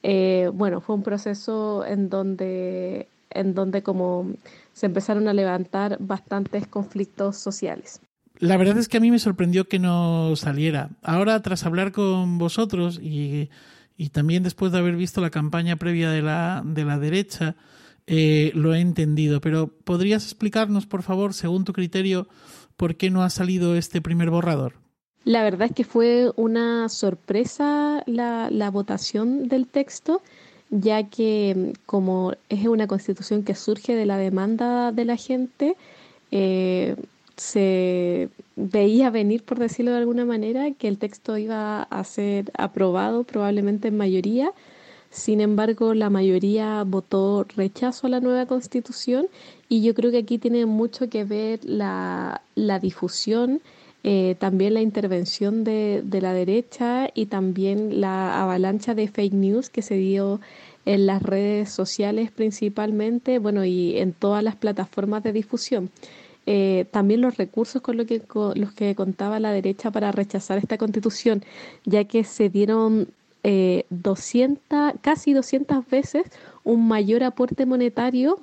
eh, 0.03 0.51
bueno, 0.55 0.81
fue 0.81 0.95
un 0.95 1.03
proceso 1.03 1.85
en 1.87 2.09
donde, 2.11 3.09
en 3.31 3.55
donde 3.55 3.83
como 3.83 4.33
se 4.75 4.87
empezaron 4.87 5.29
a 5.29 5.33
levantar 5.33 5.97
bastantes 5.99 6.67
conflictos 6.67 7.37
sociales. 7.39 8.01
La 8.45 8.59
verdad 8.59 8.77
es 8.77 8.89
que 8.89 8.99
a 8.99 9.01
mí 9.01 9.11
me 9.11 9.19
sorprendió 9.19 9.69
que 9.69 9.79
no 9.79 10.37
saliera. 10.37 10.91
Ahora, 11.03 11.41
tras 11.41 11.65
hablar 11.65 11.93
con 11.93 12.37
vosotros 12.37 13.01
y, 13.03 13.49
también 14.13 14.43
después 14.43 14.71
de 14.71 14.77
haber 14.77 14.97
visto 14.97 15.23
la 15.23 15.31
campaña 15.31 15.77
previa 15.77 16.11
de 16.11 16.21
la, 16.21 16.63
de 16.63 16.85
la 16.85 16.99
derecha, 16.99 17.57
eh, 18.07 18.53
lo 18.55 18.75
he 18.75 18.81
entendido. 18.81 19.41
Pero 19.41 19.69
¿podrías 19.69 20.25
explicarnos, 20.25 20.85
por 20.85 21.03
favor, 21.03 21.33
según 21.33 21.65
tu 21.65 21.73
criterio, 21.73 22.29
por 22.77 22.97
qué 22.97 23.09
no 23.09 23.23
ha 23.23 23.31
salido 23.31 23.77
este 23.77 24.03
primer 24.03 24.29
borrador? 24.29 24.75
La 25.25 25.43
verdad 25.43 25.69
es 25.71 25.75
que 25.75 25.85
fue 25.85 26.31
una 26.37 26.91
sorpresa 26.91 28.03
la, 28.05 28.51
la 28.51 28.71
votación 28.71 29.49
del 29.49 29.67
texto 29.67 30.21
ya 30.69 31.05
que 31.05 31.73
como 31.87 32.35
es 32.51 32.67
una 32.67 32.89
constitución 32.89 33.43
que 33.43 33.55
surge 33.55 33.95
de 33.95 34.05
la 34.05 34.19
demanda 34.19 34.93
de 34.93 35.05
la 35.05 35.17
gente, 35.17 35.77
eh, 36.31 36.97
se 37.37 38.29
veía 38.57 39.11
venir, 39.11 39.43
por 39.45 39.59
decirlo 39.59 39.93
de 39.93 39.99
alguna 39.99 40.25
manera, 40.25 40.71
que 40.73 40.89
el 40.89 40.99
texto 40.99 41.37
iba 41.37 41.83
a 41.83 42.05
ser 42.05 42.51
aprobado 42.57 43.25
probablemente 43.25 43.89
en 43.89 43.97
mayoría. 43.97 44.53
Sin 45.11 45.41
embargo, 45.41 45.95
la 45.95 46.11
mayoría 46.11 46.83
votó 46.85 47.47
rechazo 47.57 48.07
a 48.07 48.11
la 48.11 48.21
nueva 48.21 48.47
constitución 48.47 49.29
y 49.69 49.83
yo 49.83 49.95
creo 49.95 50.11
que 50.11 50.19
aquí 50.19 50.39
tiene 50.39 50.67
mucho 50.67 51.09
que 51.09 51.25
ver 51.25 51.61
la, 51.65 52.43
la 52.55 52.79
difusión 52.79 53.61
eh, 54.07 54.37
también 54.39 54.75
la 54.75 54.83
intervención 54.83 55.65
de, 55.65 56.03
de, 56.05 56.21
la 56.21 56.35
derecha 56.35 57.09
y 57.15 57.25
también 57.25 58.03
la 58.03 58.43
avalancha 58.43 58.95
de 58.95 59.09
fake 59.09 59.33
news 59.33 59.71
que 59.71 59.81
se 59.81 59.95
dio 59.95 60.43
en 60.85 61.07
las 61.07 61.23
redes 61.23 61.71
sociales 61.71 62.31
principalmente, 62.31 63.39
bueno, 63.39 63.65
y 63.65 63.97
en 63.97 64.13
todas 64.13 64.45
las 64.45 64.57
plataformas 64.57 65.23
de 65.23 65.33
difusión. 65.33 65.91
Eh, 66.47 66.87
también 66.91 67.21
los 67.21 67.37
recursos 67.37 67.81
con, 67.81 67.97
lo 67.97 68.07
que, 68.07 68.23
los 68.55 68.73
que 68.73 68.95
contaba 68.95 69.41
la 69.41 69.51
derecha 69.51 69.91
para 69.91 70.13
rechazar 70.13 70.59
esta 70.59 70.77
constitución, 70.77 71.43
ya 71.85 72.05
que 72.05 72.25
se 72.25 72.51
dieron 72.51 73.09
eh, 73.43 73.87
200, 73.91 74.95
casi 75.01 75.33
200 75.33 75.87
veces 75.89 76.25
un 76.65 76.87
mayor 76.89 77.23
aporte 77.25 77.67
monetario 77.67 78.39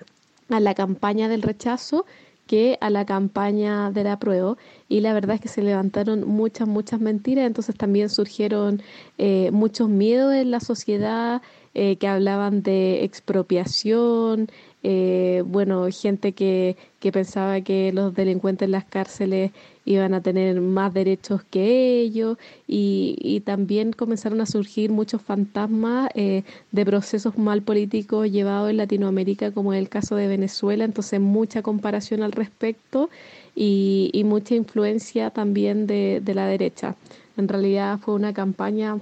a 0.50 0.60
la 0.60 0.74
campaña 0.74 1.28
del 1.28 1.42
rechazo 1.42 2.06
que 2.48 2.78
a 2.82 2.90
la 2.90 3.06
campaña 3.06 3.92
de 3.92 4.04
la 4.04 4.20
prueba 4.20 4.58
y 4.90 5.00
la 5.00 5.14
verdad 5.14 5.36
es 5.36 5.42
que 5.42 5.48
se 5.48 5.62
levantaron 5.62 6.28
muchas, 6.28 6.68
muchas 6.68 7.00
mentiras, 7.00 7.48
entonces 7.48 7.76
también 7.78 8.10
surgieron 8.10 8.82
eh, 9.18 9.52
muchos 9.52 9.88
miedos 9.88 10.34
en 10.34 10.52
la 10.52 10.60
sociedad 10.60 11.42
eh, 11.74 11.96
que 11.96 12.08
hablaban 12.08 12.64
de 12.64 13.04
expropiación, 13.04 14.50
eh, 14.84 15.44
bueno, 15.46 15.88
gente 15.92 16.32
que, 16.32 16.76
que 17.00 17.12
pensaba 17.12 17.62
que 17.62 17.92
los 17.94 18.14
delincuentes 18.16 18.66
en 18.66 18.72
las 18.72 18.84
cárceles 18.84 19.52
iban 19.86 20.14
a 20.14 20.22
tener 20.22 20.60
más 20.60 20.94
derechos 20.94 21.44
que 21.50 22.00
ellos 22.00 22.38
y, 22.68 23.16
y 23.20 23.42
también 23.42 23.94
comenzaron 23.94 24.42
a 24.42 24.46
surgir 24.46 24.92
muchos 24.92 25.22
fantasmas 25.22 26.10
eh, 26.16 26.44
de 26.72 26.86
procesos 26.86 27.38
mal 27.38 27.62
políticos 27.62 28.32
llevados 28.32 28.70
en 28.70 28.78
Latinoamérica 28.78 29.52
como 29.52 29.74
es 29.74 29.80
el 29.80 29.90
caso 29.90 30.16
de 30.16 30.28
Venezuela, 30.28 30.84
entonces 30.84 31.20
mucha 31.20 31.62
comparación 31.62 32.24
al 32.24 32.32
respecto 32.32 33.10
y, 33.56 34.10
y 34.14 34.24
mucha 34.24 34.56
influencia 34.56 35.30
también 35.30 35.88
de, 35.88 36.22
de 36.24 36.34
la 36.34 36.48
derecha. 36.48 36.96
En 37.38 37.48
realidad 37.48 38.00
fue 38.00 38.16
una 38.16 38.34
campaña 38.34 38.98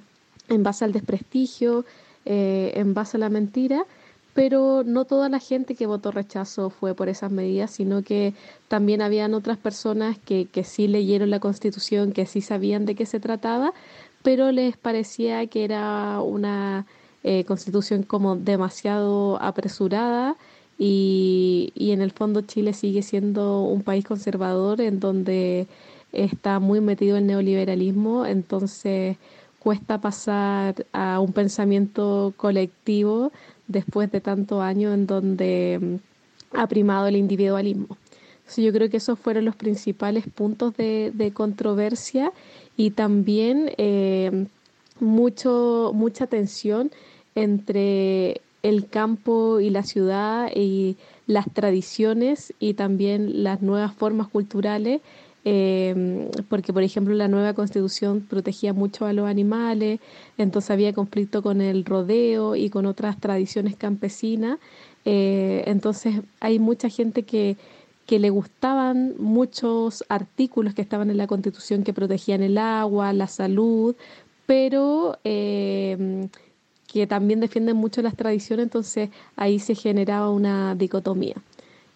en 0.49 0.63
base 0.63 0.85
al 0.85 0.91
desprestigio, 0.91 1.85
eh, 2.29 2.71
en 2.75 2.93
base 2.93 3.17
a 3.17 3.19
la 3.19 3.29
mentira 3.29 3.85
pero 4.33 4.83
no 4.85 5.03
toda 5.03 5.27
la 5.27 5.39
gente 5.39 5.75
que 5.75 5.85
votó 5.85 6.11
rechazo 6.11 6.69
fue 6.69 6.93
por 6.93 7.09
esas 7.09 7.29
medidas, 7.29 7.71
sino 7.71 8.03
que 8.03 8.33
también 8.69 9.01
habían 9.01 9.33
otras 9.33 9.57
personas 9.57 10.17
que, 10.17 10.45
que 10.45 10.63
sí 10.63 10.87
leyeron 10.87 11.29
la 11.29 11.41
constitución, 11.41 12.13
que 12.13 12.25
sí 12.25 12.39
sabían 12.39 12.85
de 12.85 12.95
qué 12.95 13.05
se 13.05 13.19
trataba, 13.19 13.73
pero 14.23 14.53
les 14.53 14.77
parecía 14.77 15.45
que 15.47 15.65
era 15.65 16.21
una 16.21 16.85
eh, 17.23 17.43
constitución 17.43 18.03
como 18.03 18.37
demasiado 18.37 19.41
apresurada 19.41 20.37
y, 20.77 21.73
y 21.75 21.91
en 21.91 22.01
el 22.01 22.11
fondo 22.11 22.39
Chile 22.41 22.71
sigue 22.71 23.01
siendo 23.01 23.63
un 23.63 23.81
país 23.81 24.05
conservador 24.05 24.79
en 24.79 25.01
donde 25.01 25.67
está 26.13 26.59
muy 26.59 26.79
metido 26.79 27.17
el 27.17 27.27
neoliberalismo, 27.27 28.25
entonces 28.25 29.17
cuesta 29.59 30.01
pasar 30.01 30.85
a 30.93 31.19
un 31.19 31.33
pensamiento 31.33 32.33
colectivo 32.37 33.31
después 33.67 34.11
de 34.11 34.21
tantos 34.21 34.61
años 34.61 34.93
en 34.93 35.05
donde 35.05 35.79
mm, 35.81 36.57
ha 36.57 36.67
primado 36.67 37.07
el 37.07 37.15
individualismo. 37.15 37.97
Entonces 38.39 38.65
yo 38.65 38.73
creo 38.73 38.89
que 38.89 38.97
esos 38.97 39.19
fueron 39.19 39.45
los 39.45 39.55
principales 39.55 40.25
puntos 40.27 40.75
de, 40.75 41.11
de 41.13 41.31
controversia 41.31 42.31
y 42.75 42.91
también 42.91 43.71
eh, 43.77 44.47
mucho, 44.99 45.91
mucha 45.93 46.25
tensión 46.25 46.91
entre 47.35 48.41
el 48.63 48.89
campo 48.89 49.59
y 49.59 49.69
la 49.69 49.83
ciudad 49.83 50.49
y 50.55 50.97
las 51.27 51.45
tradiciones 51.53 52.53
y 52.59 52.73
también 52.73 53.43
las 53.43 53.61
nuevas 53.61 53.93
formas 53.93 54.27
culturales 54.27 55.01
eh, 55.45 56.29
porque 56.49 56.73
por 56.73 56.83
ejemplo 56.83 57.13
la 57.13 57.27
nueva 57.27 57.53
constitución 57.53 58.25
protegía 58.29 58.73
mucho 58.73 59.05
a 59.05 59.13
los 59.13 59.27
animales, 59.27 59.99
entonces 60.37 60.71
había 60.71 60.93
conflicto 60.93 61.41
con 61.41 61.61
el 61.61 61.85
rodeo 61.85 62.55
y 62.55 62.69
con 62.69 62.85
otras 62.85 63.19
tradiciones 63.19 63.75
campesinas, 63.75 64.59
eh, 65.05 65.63
entonces 65.67 66.21
hay 66.39 66.59
mucha 66.59 66.89
gente 66.89 67.23
que, 67.23 67.57
que 68.05 68.19
le 68.19 68.29
gustaban 68.29 69.15
muchos 69.17 70.03
artículos 70.09 70.73
que 70.73 70.81
estaban 70.81 71.09
en 71.09 71.17
la 71.17 71.27
constitución 71.27 71.83
que 71.83 71.93
protegían 71.93 72.43
el 72.43 72.57
agua, 72.57 73.13
la 73.13 73.27
salud, 73.27 73.95
pero 74.45 75.17
eh, 75.23 76.27
que 76.91 77.05
también 77.05 77.39
defienden 77.39 77.77
mucho 77.77 78.01
las 78.01 78.15
tradiciones, 78.15 78.63
entonces 78.63 79.09
ahí 79.35 79.59
se 79.59 79.75
generaba 79.75 80.29
una 80.31 80.73
dicotomía. 80.75 81.35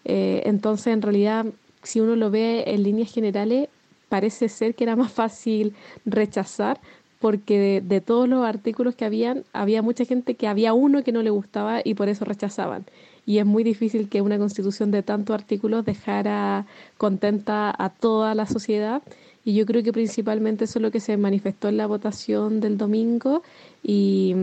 Eh, 0.04 0.42
entonces, 0.44 0.88
en 0.88 1.02
realidad, 1.02 1.46
si 1.84 2.00
uno 2.00 2.16
lo 2.16 2.30
ve 2.30 2.64
en 2.66 2.82
líneas 2.82 3.12
generales, 3.12 3.68
parece 4.08 4.48
ser 4.48 4.74
que 4.74 4.84
era 4.84 4.96
más 4.96 5.12
fácil 5.12 5.74
rechazar 6.04 6.80
porque 7.20 7.58
de, 7.58 7.80
de, 7.80 8.00
todos 8.02 8.28
los 8.28 8.44
artículos 8.44 8.94
que 8.94 9.06
habían, 9.06 9.44
había 9.54 9.80
mucha 9.80 10.04
gente 10.04 10.34
que 10.34 10.46
había 10.46 10.74
uno 10.74 11.02
que 11.02 11.12
no 11.12 11.22
le 11.22 11.30
gustaba 11.30 11.80
y 11.82 11.94
por 11.94 12.08
eso 12.08 12.26
rechazaban. 12.26 12.84
Y 13.26 13.38
es 13.38 13.46
muy 13.46 13.64
difícil 13.64 14.08
que 14.08 14.20
una 14.20 14.38
constitución 14.38 14.90
de 14.90 15.02
tantos 15.02 15.34
artículos 15.34 15.84
dejara 15.84 16.66
contenta 16.98 17.74
a 17.76 17.88
toda 17.88 18.34
la 18.34 18.46
sociedad. 18.46 19.02
Y 19.44 19.54
yo 19.54 19.66
creo 19.66 19.82
que 19.82 19.92
principalmente 19.92 20.64
eso 20.64 20.78
es 20.78 20.82
lo 20.82 20.90
que 20.90 21.00
se 21.00 21.16
manifestó 21.16 21.68
en 21.68 21.78
la 21.78 21.86
votación 21.86 22.60
del 22.60 22.76
domingo. 22.76 23.42
Y, 23.82 24.34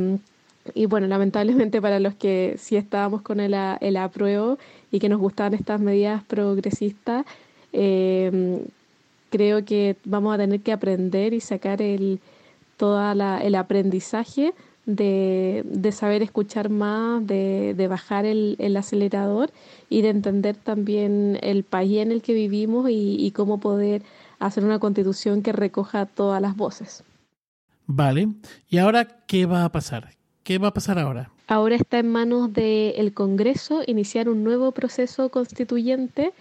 y 0.73 0.85
bueno, 0.85 1.07
lamentablemente 1.07 1.81
para 1.81 1.99
los 1.99 2.15
que 2.15 2.55
sí 2.57 2.75
estábamos 2.75 3.21
con 3.21 3.39
el, 3.39 3.55
el 3.81 3.97
apruebo 3.97 4.57
y 4.91 4.99
que 4.99 5.09
nos 5.09 5.19
gustaban 5.19 5.53
estas 5.53 5.79
medidas 5.79 6.23
progresistas, 6.23 7.25
eh, 7.73 8.63
creo 9.29 9.65
que 9.65 9.95
vamos 10.05 10.35
a 10.35 10.37
tener 10.37 10.61
que 10.61 10.71
aprender 10.71 11.33
y 11.33 11.39
sacar 11.39 11.81
el 11.81 12.19
todo 12.77 12.99
el 13.11 13.55
aprendizaje 13.55 14.55
de, 14.87 15.61
de, 15.65 15.91
saber 15.91 16.23
escuchar 16.23 16.69
más, 16.69 17.25
de, 17.27 17.75
de 17.77 17.87
bajar 17.87 18.25
el, 18.25 18.55
el, 18.57 18.75
acelerador 18.75 19.51
y 19.87 20.01
de 20.01 20.09
entender 20.09 20.55
también 20.55 21.37
el 21.43 21.63
país 21.63 21.99
en 21.99 22.11
el 22.11 22.23
que 22.23 22.33
vivimos 22.33 22.87
y 22.89 23.31
cómo 23.35 23.59
poder 23.59 24.01
hacer 24.39 24.65
una 24.65 24.79
constitución 24.79 25.43
que 25.43 25.51
recoja 25.51 26.07
todas 26.07 26.41
las 26.41 26.55
voces. 26.55 27.03
Vale, 27.85 28.29
¿y 28.67 28.79
ahora 28.79 29.05
qué 29.27 29.45
va 29.45 29.63
a 29.63 29.71
pasar? 29.71 30.09
¿Qué 30.43 30.57
va 30.57 30.69
a 30.69 30.73
pasar 30.73 30.97
ahora? 30.97 31.29
Ahora 31.47 31.75
está 31.75 31.99
en 31.99 32.09
manos 32.09 32.53
del 32.53 33.13
Congreso 33.13 33.83
iniciar 33.85 34.29
un 34.29 34.43
nuevo 34.43 34.71
proceso 34.71 35.29
constituyente. 35.29 36.33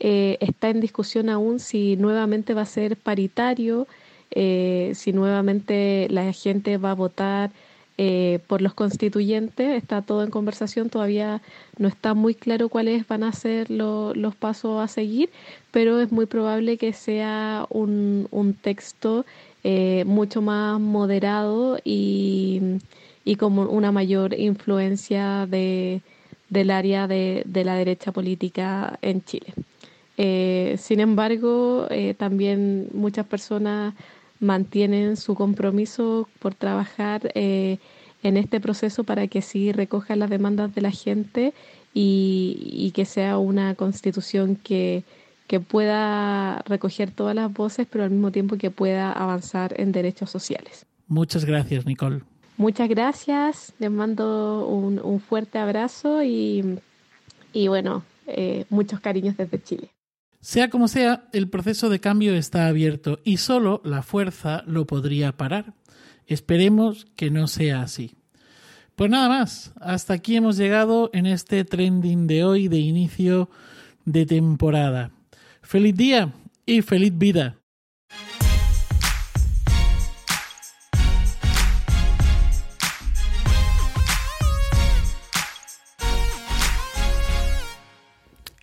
Eh, 0.00 0.36
está 0.40 0.68
en 0.68 0.80
discusión 0.80 1.30
aún 1.30 1.58
si 1.58 1.96
nuevamente 1.96 2.52
va 2.52 2.62
a 2.62 2.66
ser 2.66 2.96
paritario, 2.96 3.86
eh, 4.30 4.92
si 4.94 5.12
nuevamente 5.12 6.08
la 6.10 6.30
gente 6.32 6.76
va 6.76 6.90
a 6.90 6.94
votar 6.94 7.50
eh, 7.96 8.40
por 8.46 8.60
los 8.60 8.74
constituyentes. 8.74 9.80
Está 9.80 10.02
todo 10.02 10.22
en 10.22 10.30
conversación, 10.30 10.90
todavía 10.90 11.40
no 11.78 11.88
está 11.88 12.12
muy 12.12 12.34
claro 12.34 12.68
cuáles 12.68 13.06
van 13.08 13.22
a 13.22 13.32
ser 13.32 13.70
lo, 13.70 14.14
los 14.14 14.34
pasos 14.34 14.82
a 14.82 14.88
seguir, 14.88 15.30
pero 15.70 16.00
es 16.00 16.12
muy 16.12 16.26
probable 16.26 16.76
que 16.76 16.92
sea 16.92 17.66
un, 17.70 18.28
un 18.30 18.52
texto 18.52 19.24
mucho 20.04 20.42
más 20.42 20.78
moderado 20.78 21.76
y 21.82 22.78
y 23.26 23.34
como 23.34 23.62
una 23.64 23.90
mayor 23.90 24.38
influencia 24.38 25.46
de, 25.46 26.00
del 26.48 26.70
área 26.70 27.08
de, 27.08 27.42
de, 27.44 27.64
la 27.64 27.74
derecha 27.74 28.12
política 28.12 29.00
en 29.02 29.22
Chile. 29.24 29.52
Eh, 30.16 30.76
sin 30.78 31.00
embargo, 31.00 31.88
eh, 31.90 32.14
también 32.14 32.88
muchas 32.94 33.26
personas 33.26 33.94
mantienen 34.38 35.16
su 35.16 35.34
compromiso 35.34 36.28
por 36.38 36.54
trabajar 36.54 37.32
eh, 37.34 37.78
en 38.22 38.36
este 38.36 38.60
proceso 38.60 39.02
para 39.02 39.26
que 39.26 39.42
sí 39.42 39.72
recoja 39.72 40.14
las 40.14 40.30
demandas 40.30 40.72
de 40.72 40.82
la 40.82 40.92
gente 40.92 41.52
y, 41.92 42.56
y 42.72 42.92
que 42.92 43.06
sea 43.06 43.38
una 43.38 43.74
constitución 43.74 44.54
que, 44.54 45.02
que 45.48 45.58
pueda 45.58 46.62
recoger 46.66 47.10
todas 47.10 47.34
las 47.34 47.52
voces, 47.52 47.88
pero 47.90 48.04
al 48.04 48.10
mismo 48.10 48.30
tiempo 48.30 48.56
que 48.56 48.70
pueda 48.70 49.10
avanzar 49.10 49.74
en 49.80 49.90
derechos 49.90 50.30
sociales. 50.30 50.86
Muchas 51.08 51.44
gracias, 51.44 51.86
Nicole. 51.86 52.22
Muchas 52.56 52.88
gracias, 52.88 53.74
les 53.78 53.90
mando 53.90 54.66
un, 54.66 55.20
fuerte 55.20 55.58
abrazo 55.58 56.22
y, 56.22 56.78
y 57.52 57.68
bueno, 57.68 58.02
eh, 58.26 58.64
muchos 58.70 59.00
cariños 59.00 59.36
desde 59.36 59.62
Chile. 59.62 59.90
Sea 60.40 60.70
como 60.70 60.88
sea, 60.88 61.28
el 61.32 61.48
proceso 61.50 61.90
de 61.90 62.00
cambio 62.00 62.34
está 62.34 62.66
abierto 62.66 63.18
y 63.24 63.38
solo 63.38 63.82
la 63.84 64.02
fuerza 64.02 64.62
lo 64.66 64.86
podría 64.86 65.36
parar. 65.36 65.74
Esperemos 66.26 67.06
que 67.16 67.30
no 67.30 67.46
sea 67.46 67.82
así. 67.82 68.16
Pues 68.94 69.10
nada 69.10 69.28
más, 69.28 69.72
hasta 69.78 70.14
aquí 70.14 70.36
hemos 70.36 70.56
llegado 70.56 71.10
en 71.12 71.26
este 71.26 71.64
trending 71.64 72.26
de 72.26 72.44
hoy 72.44 72.68
de 72.68 72.78
inicio 72.78 73.50
de 74.06 74.24
temporada. 74.24 75.10
Feliz 75.60 75.94
día 75.94 76.32
y 76.64 76.80
feliz 76.80 77.12
vida. 77.16 77.58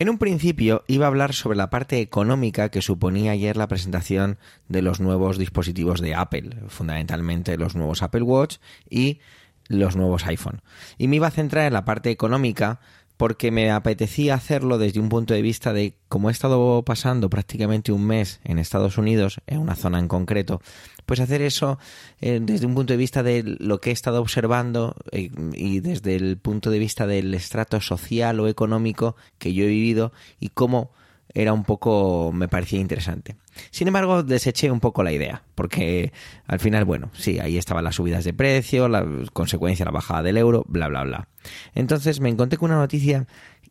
En 0.03 0.09
un 0.09 0.17
principio 0.17 0.83
iba 0.87 1.05
a 1.05 1.07
hablar 1.07 1.33
sobre 1.33 1.55
la 1.55 1.69
parte 1.69 2.01
económica 2.01 2.67
que 2.67 2.81
suponía 2.81 3.31
ayer 3.31 3.55
la 3.55 3.69
presentación 3.69 4.37
de 4.67 4.81
los 4.81 4.99
nuevos 4.99 5.37
dispositivos 5.37 6.01
de 6.01 6.13
Apple, 6.13 6.57
fundamentalmente 6.67 7.55
los 7.55 7.77
nuevos 7.77 8.03
Apple 8.03 8.23
Watch 8.23 8.57
y 8.89 9.21
los 9.69 9.95
nuevos 9.95 10.25
iPhone. 10.25 10.61
Y 10.97 11.07
me 11.07 11.15
iba 11.15 11.27
a 11.27 11.31
centrar 11.31 11.67
en 11.67 11.71
la 11.71 11.85
parte 11.85 12.11
económica 12.11 12.81
porque 13.17 13.51
me 13.51 13.71
apetecía 13.71 14.35
hacerlo 14.35 14.77
desde 14.77 14.99
un 14.99 15.09
punto 15.09 15.33
de 15.33 15.41
vista 15.41 15.73
de 15.73 15.95
cómo 16.07 16.29
he 16.29 16.31
estado 16.31 16.83
pasando 16.83 17.29
prácticamente 17.29 17.91
un 17.91 18.05
mes 18.05 18.39
en 18.43 18.59
Estados 18.59 18.97
Unidos, 18.97 19.39
en 19.47 19.59
una 19.59 19.75
zona 19.75 19.99
en 19.99 20.07
concreto, 20.07 20.61
pues 21.05 21.19
hacer 21.19 21.41
eso 21.41 21.79
eh, 22.21 22.39
desde 22.41 22.65
un 22.65 22.75
punto 22.75 22.93
de 22.93 22.97
vista 22.97 23.23
de 23.23 23.43
lo 23.43 23.79
que 23.79 23.89
he 23.89 23.93
estado 23.93 24.21
observando 24.21 24.95
eh, 25.11 25.29
y 25.53 25.79
desde 25.79 26.15
el 26.15 26.37
punto 26.37 26.69
de 26.69 26.79
vista 26.79 27.07
del 27.07 27.33
estrato 27.33 27.79
social 27.81 28.39
o 28.39 28.47
económico 28.47 29.15
que 29.37 29.53
yo 29.53 29.65
he 29.65 29.67
vivido 29.67 30.11
y 30.39 30.49
cómo 30.49 30.91
era 31.33 31.53
un 31.53 31.63
poco, 31.63 32.31
me 32.33 32.47
parecía 32.47 32.79
interesante. 32.79 33.35
Sin 33.71 33.87
embargo, 33.87 34.23
deseché 34.23 34.69
un 34.69 34.79
poco 34.79 35.03
la 35.03 35.11
idea, 35.11 35.43
porque 35.55 36.13
al 36.45 36.59
final, 36.59 36.85
bueno, 36.85 37.09
sí, 37.13 37.39
ahí 37.39 37.57
estaban 37.57 37.83
las 37.83 37.95
subidas 37.95 38.23
de 38.23 38.33
precio, 38.33 38.87
la 38.87 39.05
consecuencia, 39.33 39.85
la 39.85 39.91
bajada 39.91 40.23
del 40.23 40.37
euro, 40.37 40.63
bla, 40.67 40.87
bla, 40.87 41.03
bla. 41.03 41.27
Entonces 41.73 42.19
me 42.19 42.29
encontré 42.29 42.57
con 42.57 42.71
una 42.71 42.79
noticia 42.79 43.27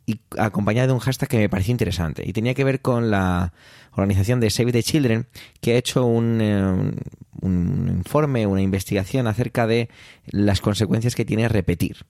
y 0.07 0.21
acompañado 0.37 0.89
de 0.89 0.95
un 0.95 0.99
hashtag 0.99 1.29
que 1.29 1.39
me 1.39 1.49
pareció 1.49 1.71
interesante 1.71 2.25
y 2.27 2.33
tenía 2.33 2.55
que 2.55 2.65
ver 2.65 2.81
con 2.81 3.11
la 3.11 3.53
organización 3.93 4.41
de 4.41 4.51
Save 4.51 4.73
the 4.73 4.83
Children 4.83 5.29
que 5.61 5.75
ha 5.75 5.77
hecho 5.77 6.05
un, 6.05 6.41
eh, 6.41 6.93
un 7.41 7.89
informe, 7.89 8.47
una 8.47 8.63
investigación 8.63 9.29
acerca 9.29 9.69
de 9.69 9.89
las 10.27 10.61
consecuencias 10.61 11.15
que 11.15 11.25
tiene 11.25 11.49
repetir, 11.49 12.05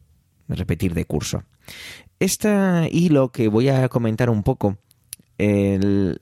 repetir 0.49 0.95
de 0.95 1.05
curso. 1.05 1.45
Este 2.19 2.89
hilo 2.91 3.31
que 3.31 3.49
voy 3.49 3.69
a 3.69 3.89
comentar 3.89 4.31
un 4.31 4.43
poco 4.43 4.79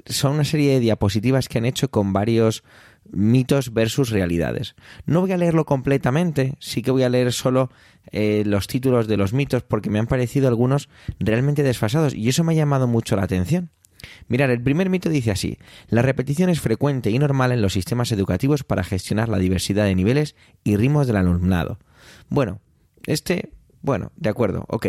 son 0.07 0.33
una 0.33 0.45
serie 0.45 0.75
de 0.75 0.81
diapositivas 0.81 1.49
que 1.49 1.59
han 1.59 1.65
hecho 1.65 1.91
con 1.91 2.13
varios 2.13 2.63
mitos 3.11 3.73
versus 3.73 4.11
realidades. 4.11 4.75
No 5.07 5.21
voy 5.21 5.33
a 5.33 5.37
leerlo 5.37 5.65
completamente, 5.65 6.55
sí 6.59 6.83
que 6.83 6.91
voy 6.91 7.03
a 7.03 7.09
leer 7.09 7.33
solo 7.33 7.71
eh, 8.13 8.45
los 8.47 8.67
títulos 8.67 9.09
de 9.09 9.17
los 9.17 9.33
mitos 9.33 9.63
porque 9.63 9.91
me 9.91 9.99
han 9.99 10.07
parecido 10.07 10.49
algunos 10.49 10.89
realmente 11.19 11.63
desfasados 11.63 12.15
y 12.15 12.29
eso 12.29 12.45
me 12.45 12.53
ha 12.53 12.57
llamado 12.57 12.87
mucho 12.87 13.17
la 13.17 13.25
atención. 13.25 13.71
Mirar, 14.29 14.51
el 14.51 14.63
primer 14.63 14.89
mito 14.89 15.11
dice 15.11 15.31
así, 15.31 15.59
la 15.89 16.03
repetición 16.03 16.49
es 16.49 16.61
frecuente 16.61 17.11
y 17.11 17.19
normal 17.19 17.53
en 17.53 17.61
los 17.61 17.75
sistemas 17.75 18.13
educativos 18.13 18.65
para 18.65 18.85
gestionar 18.85 19.29
la 19.29 19.39
diversidad 19.39 19.85
de 19.85 19.95
niveles 19.95 20.37
y 20.65 20.77
ritmos 20.77 21.07
del 21.07 21.17
alumnado. 21.17 21.79
Bueno, 22.29 22.61
este, 23.07 23.51
bueno, 23.83 24.13
de 24.17 24.31
acuerdo, 24.31 24.65
ok, 24.69 24.87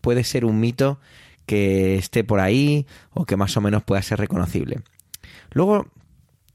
puede 0.00 0.24
ser 0.24 0.44
un 0.44 0.60
mito 0.60 1.00
que 1.46 1.96
esté 1.96 2.24
por 2.24 2.40
ahí 2.40 2.86
o 3.10 3.24
que 3.24 3.36
más 3.36 3.56
o 3.56 3.60
menos 3.60 3.82
pueda 3.82 4.02
ser 4.02 4.18
reconocible. 4.18 4.80
Luego 5.50 5.86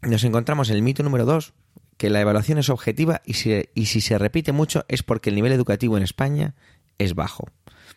nos 0.01 0.23
encontramos 0.23 0.69
en 0.69 0.75
el 0.75 0.81
mito 0.81 1.03
número 1.03 1.25
2, 1.25 1.53
que 1.97 2.09
la 2.09 2.21
evaluación 2.21 2.57
es 2.59 2.69
objetiva 2.69 3.21
y 3.25 3.33
si, 3.33 3.69
y 3.73 3.87
si 3.87 4.01
se 4.01 4.17
repite 4.17 4.51
mucho 4.51 4.85
es 4.87 5.03
porque 5.03 5.29
el 5.29 5.35
nivel 5.35 5.51
educativo 5.51 5.97
en 5.97 6.03
España 6.03 6.55
es 6.97 7.15
bajo. 7.15 7.45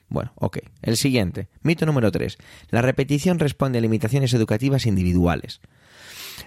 Bueno, 0.09 0.33
ok. 0.35 0.59
El 0.83 0.97
siguiente, 0.97 1.49
mito 1.63 1.87
número 1.87 2.11
3. 2.11 2.37
La 2.71 2.83
repetición 2.83 3.39
responde 3.39 3.79
a 3.79 3.83
limitaciones 3.83 4.35
educativas 4.35 4.87
individuales. 4.87 5.61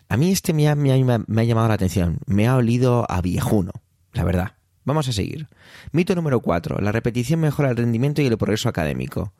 A 0.10 0.18
mí 0.18 0.32
este 0.32 0.54
me 0.54 0.68
ha, 0.68 0.76
me 0.76 0.92
ha 0.92 1.44
llamado 1.44 1.68
la 1.68 1.76
atención, 1.76 2.20
me 2.26 2.48
ha 2.48 2.56
olido 2.56 3.06
a 3.10 3.22
viejuno, 3.22 3.72
la 4.12 4.24
verdad. 4.24 4.54
Vamos 4.86 5.08
a 5.08 5.14
seguir. 5.14 5.48
Mito 5.92 6.14
número 6.14 6.42
4. 6.42 6.80
La 6.82 6.92
repetición 6.92 7.40
mejora 7.40 7.70
el 7.70 7.78
rendimiento 7.78 8.22
y 8.22 8.28
el 8.28 8.38
progreso 8.38 8.68
académico. 8.68 9.34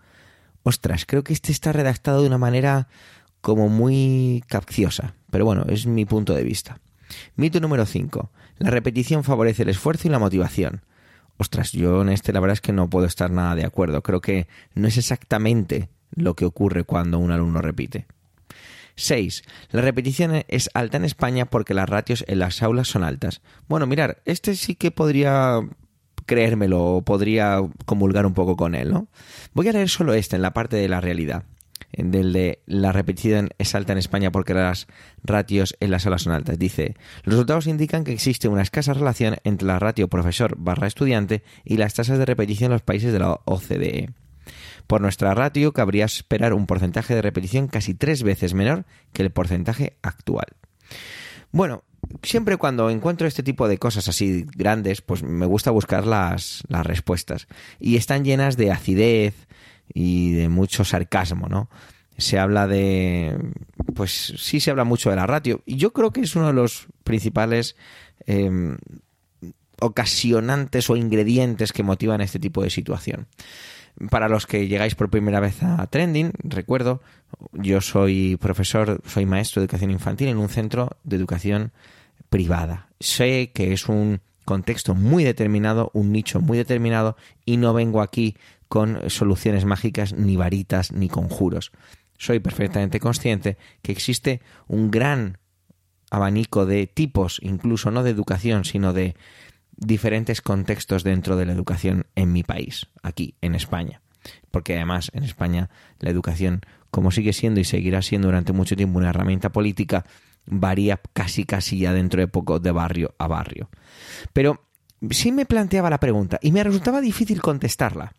Ostras, 0.64 1.06
creo 1.06 1.24
que 1.24 1.34
este 1.34 1.52
está 1.52 1.74
redactado 1.74 2.22
de 2.22 2.28
una 2.28 2.38
manera 2.38 2.88
como 3.42 3.68
muy 3.68 4.44
capciosa, 4.48 5.16
pero 5.30 5.46
bueno, 5.46 5.66
es 5.68 5.86
mi 5.86 6.06
punto 6.06 6.34
de 6.34 6.44
vista. 6.44 6.80
Mito 7.36 7.60
número 7.60 7.86
5. 7.86 8.32
La 8.60 8.70
repetición 8.70 9.24
favorece 9.24 9.64
el 9.64 9.70
esfuerzo 9.70 10.08
y 10.08 10.12
la 10.12 10.20
motivación. 10.20 10.82
Ostras, 11.38 11.72
yo 11.74 12.02
en 12.02 12.10
este 12.10 12.32
la 12.32 12.40
verdad 12.40 12.54
es 12.54 12.62
que 12.62 12.72
no 12.72 12.90
puedo 12.90 13.06
estar 13.06 13.30
nada 13.32 13.56
de 13.56 13.66
acuerdo. 13.66 14.02
Creo 14.02 14.22
que 14.22 14.48
no 14.74 14.88
es 14.88 14.98
exactamente 14.98 15.90
lo 16.16 16.36
que 16.36 16.46
ocurre 16.46 16.84
cuando 16.84 17.20
un 17.20 17.32
alumno 17.32 17.62
repite. 17.62 18.06
6. 18.96 19.44
La 19.72 19.82
repetición 19.82 20.44
es 20.48 20.70
alta 20.74 20.98
en 20.98 21.06
España 21.06 21.46
porque 21.46 21.74
las 21.74 21.90
ratios 21.90 22.24
en 22.28 22.40
las 22.40 22.62
aulas 22.62 22.88
son 22.88 23.04
altas. 23.04 23.42
Bueno, 23.68 23.88
mirar, 23.88 24.22
este 24.26 24.56
sí 24.56 24.76
que 24.76 24.92
podría 24.92 25.60
creérmelo 26.26 27.02
podría 27.06 27.62
comulgar 27.86 28.26
un 28.26 28.34
poco 28.34 28.56
con 28.56 28.76
él, 28.76 28.92
¿no? 28.92 29.08
Voy 29.54 29.68
a 29.68 29.74
leer 29.74 29.90
solo 29.90 30.14
este 30.14 30.36
en 30.36 30.42
la 30.42 30.54
parte 30.54 30.78
de 30.78 30.88
la 30.88 31.02
realidad, 31.02 31.44
del 31.92 32.34
de 32.34 32.62
la 32.66 32.92
repetición 32.92 33.50
es 33.58 33.76
alta 33.76 33.94
en 33.94 34.00
España 34.00 34.32
porque 34.32 34.54
las 34.54 34.88
ratios 35.24 35.76
en 35.80 35.92
las 35.92 36.06
aulas 36.06 36.24
son 36.24 36.34
altas. 36.34 36.58
Dice, 36.58 36.96
los 37.24 37.36
resultados 37.36 37.68
indican 37.68 38.04
que 38.04 38.14
existe 38.14 38.48
una 38.48 38.62
escasa 38.62 38.94
relación 38.94 39.36
entre 39.44 39.68
la 39.68 39.80
ratio 39.80 40.08
profesor 40.08 40.56
barra 40.58 40.88
estudiante 40.88 41.44
y 41.64 41.78
las 41.78 41.94
tasas 41.94 42.18
de 42.18 42.26
repetición 42.26 42.68
en 42.68 42.74
los 42.74 42.82
países 42.82 43.14
de 43.14 43.20
la 43.20 43.40
OCDE. 43.46 44.10
Por 44.88 45.02
nuestra 45.02 45.34
ratio 45.34 45.72
cabría 45.72 46.06
esperar 46.06 46.54
un 46.54 46.66
porcentaje 46.66 47.16
de 47.16 47.22
repetición 47.22 47.68
casi 47.68 47.94
tres 47.94 48.24
veces 48.24 48.54
menor 48.54 48.86
que 49.14 49.24
el 49.24 49.32
porcentaje 49.32 49.98
actual. 50.02 50.48
Bueno, 51.52 51.84
siempre 52.22 52.58
cuando 52.58 52.90
encuentro 52.90 53.28
este 53.28 53.44
tipo 53.44 53.68
de 53.68 53.78
cosas 53.78 54.08
así 54.08 54.46
grandes, 54.56 55.02
pues 55.02 55.24
me 55.24 55.46
gusta 55.46 55.72
buscar 55.72 56.06
las, 56.06 56.64
las 56.68 56.86
respuestas. 56.86 57.48
Y 57.80 57.96
están 57.96 58.24
llenas 58.24 58.58
de 58.58 58.72
acidez 58.72 59.36
y 59.94 60.34
de 60.34 60.50
mucho 60.50 60.84
sarcasmo, 60.84 61.48
¿no? 61.48 61.70
Se 62.18 62.40
habla 62.40 62.68
de. 62.68 63.38
Pues 63.96 64.34
sí 64.38 64.60
se 64.60 64.72
habla 64.72 64.84
mucho 64.84 65.10
de 65.10 65.16
la 65.16 65.26
ratio. 65.26 65.62
Y 65.66 65.78
yo 65.78 65.94
creo 65.94 66.12
que 66.12 66.22
es 66.22 66.36
uno 66.36 66.48
de 66.48 66.54
los 66.54 66.88
principales 67.04 67.76
em, 68.26 68.78
ocasionantes 69.80 70.90
o 70.90 70.96
ingredientes 70.96 71.74
que 71.74 71.84
motivan 71.84 72.22
este 72.22 72.40
tipo 72.40 72.64
de 72.64 72.70
situación. 72.70 73.28
Para 74.10 74.28
los 74.28 74.48
que 74.48 74.68
llegáis 74.68 74.96
por 74.96 75.10
primera 75.10 75.40
vez 75.40 75.62
a 75.62 75.86
Trending, 75.88 76.32
recuerdo, 76.44 77.02
yo 77.52 77.80
soy 77.80 78.38
profesor, 78.38 79.02
soy 79.06 79.26
maestro 79.26 79.62
de 79.62 79.66
educación 79.66 79.92
infantil 79.92 80.30
en 80.30 80.38
un 80.38 80.50
centro 80.50 80.98
de 81.04 81.16
educación 81.16 81.72
privada. 82.30 82.90
Sé 83.00 83.52
que 83.54 83.72
es 83.72 83.88
un 83.88 84.22
contexto 84.46 84.96
muy 84.96 85.24
determinado, 85.24 85.92
un 85.94 86.12
nicho 86.12 86.42
muy 86.42 86.58
determinado, 86.58 87.16
y 87.46 87.58
no 87.58 87.74
vengo 87.74 88.02
aquí 88.02 88.36
con 88.68 89.10
soluciones 89.10 89.66
mágicas, 89.66 90.14
ni 90.14 90.36
varitas, 90.36 90.92
ni 90.92 91.08
conjuros. 91.08 91.72
Soy 92.18 92.40
perfectamente 92.40 93.00
consciente 93.00 93.58
que 93.82 93.92
existe 93.92 94.42
un 94.68 94.90
gran 94.90 95.38
abanico 96.10 96.66
de 96.66 96.88
tipos, 96.88 97.40
incluso 97.44 97.92
no 97.92 98.04
de 98.04 98.12
educación, 98.12 98.66
sino 98.66 98.94
de 98.94 99.16
diferentes 99.86 100.42
contextos 100.42 101.04
dentro 101.04 101.36
de 101.36 101.46
la 101.46 101.54
educación 101.54 102.06
en 102.16 102.32
mi 102.32 102.44
país, 102.44 102.88
aquí 103.02 103.36
en 103.42 103.56
España. 103.56 104.02
Porque 104.52 104.76
además 104.76 105.12
en 105.14 105.24
España 105.24 105.70
la 106.00 106.10
educación, 106.10 106.62
como 106.92 107.12
sigue 107.12 107.34
siendo 107.34 107.60
y 107.60 107.66
seguirá 107.66 108.02
siendo 108.02 108.28
durante 108.28 108.54
mucho 108.54 108.76
tiempo 108.76 109.00
una 109.00 109.10
herramienta 109.10 109.52
política, 109.52 110.06
varía 110.46 111.00
casi 111.14 111.46
casi 111.46 111.80
ya 111.80 111.94
dentro 111.94 112.22
de 112.22 112.28
poco 112.28 112.60
de 112.60 112.72
barrio 112.72 113.16
a 113.18 113.28
barrio. 113.28 113.70
Pero 114.34 114.66
sí 115.10 115.32
me 115.32 115.46
planteaba 115.46 115.90
la 115.90 116.00
pregunta 116.00 116.40
y 116.42 116.52
me 116.52 116.64
resultaba 116.64 117.02
difícil 117.02 117.42
contestarla. 117.42 118.14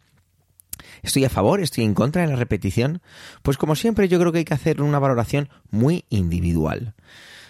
¿Estoy 1.03 1.25
a 1.25 1.31
favor? 1.31 1.61
¿Estoy 1.61 1.85
en 1.85 1.95
contra 1.95 2.23
de 2.23 2.29
la 2.29 2.37
repetición? 2.37 3.03
Pues 3.43 3.57
como 3.57 3.77
siempre 3.77 4.09
yo 4.09 4.19
creo 4.19 4.33
que 4.33 4.39
hay 4.39 4.45
que 4.45 4.55
hacer 4.55 4.83
una 4.83 4.99
valoración 4.99 5.49
muy 5.71 6.05
individual. 6.09 6.95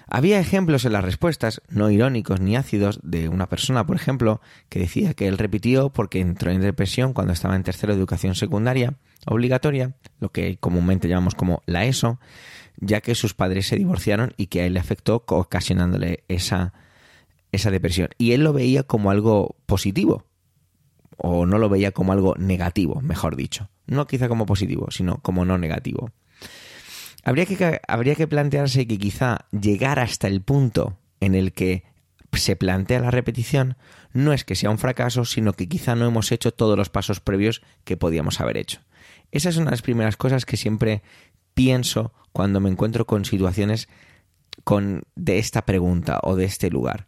Había 0.06 0.38
ejemplos 0.38 0.84
en 0.84 0.92
las 0.92 1.04
respuestas, 1.04 1.62
no 1.68 1.90
irónicos 1.90 2.40
ni 2.40 2.56
ácidos, 2.56 3.00
de 3.02 3.28
una 3.28 3.48
persona, 3.48 3.86
por 3.86 3.96
ejemplo, 3.96 4.40
que 4.68 4.78
decía 4.78 5.14
que 5.14 5.28
él 5.28 5.38
repitió 5.38 5.90
porque 5.90 6.20
entró 6.20 6.50
en 6.50 6.60
depresión 6.60 7.12
cuando 7.12 7.32
estaba 7.32 7.56
en 7.56 7.62
tercero 7.62 7.94
de 7.94 7.98
educación 7.98 8.34
secundaria 8.34 8.94
obligatoria, 9.26 9.94
lo 10.20 10.30
que 10.30 10.58
comúnmente 10.58 11.08
llamamos 11.08 11.34
como 11.34 11.62
la 11.66 11.84
ESO, 11.84 12.20
ya 12.76 13.00
que 13.00 13.14
sus 13.14 13.34
padres 13.34 13.66
se 13.66 13.76
divorciaron 13.76 14.34
y 14.36 14.46
que 14.48 14.62
a 14.62 14.66
él 14.66 14.74
le 14.74 14.80
afectó 14.80 15.24
ocasionándole 15.26 16.24
esa, 16.28 16.72
esa 17.52 17.70
depresión. 17.70 18.10
Y 18.18 18.32
él 18.32 18.42
lo 18.42 18.52
veía 18.52 18.82
como 18.82 19.10
algo 19.10 19.56
positivo, 19.66 20.26
o 21.16 21.46
no 21.46 21.58
lo 21.58 21.68
veía 21.68 21.92
como 21.92 22.12
algo 22.12 22.34
negativo, 22.36 23.00
mejor 23.00 23.36
dicho. 23.36 23.68
No 23.86 24.06
quizá 24.06 24.28
como 24.28 24.46
positivo, 24.46 24.88
sino 24.90 25.18
como 25.18 25.44
no 25.44 25.58
negativo. 25.58 26.10
Habría 27.24 27.46
que, 27.46 27.80
habría 27.88 28.14
que 28.14 28.28
plantearse 28.28 28.86
que 28.86 28.98
quizá 28.98 29.46
llegar 29.50 29.98
hasta 29.98 30.28
el 30.28 30.42
punto 30.42 30.98
en 31.20 31.34
el 31.34 31.52
que 31.52 31.84
se 32.32 32.56
plantea 32.56 33.00
la 33.00 33.10
repetición 33.10 33.76
no 34.12 34.32
es 34.32 34.44
que 34.44 34.54
sea 34.54 34.70
un 34.70 34.78
fracaso, 34.78 35.24
sino 35.24 35.54
que 35.54 35.68
quizá 35.68 35.94
no 35.94 36.06
hemos 36.06 36.32
hecho 36.32 36.52
todos 36.52 36.76
los 36.76 36.90
pasos 36.90 37.20
previos 37.20 37.62
que 37.84 37.96
podíamos 37.96 38.40
haber 38.40 38.56
hecho. 38.56 38.80
Esa 39.32 39.48
es 39.48 39.56
una 39.56 39.66
de 39.66 39.70
las 39.72 39.82
primeras 39.82 40.16
cosas 40.16 40.44
que 40.44 40.56
siempre 40.56 41.02
pienso 41.54 42.12
cuando 42.32 42.60
me 42.60 42.70
encuentro 42.70 43.06
con 43.06 43.24
situaciones 43.24 43.88
con, 44.62 45.02
de 45.16 45.38
esta 45.38 45.64
pregunta 45.66 46.20
o 46.22 46.36
de 46.36 46.44
este 46.44 46.70
lugar. 46.70 47.06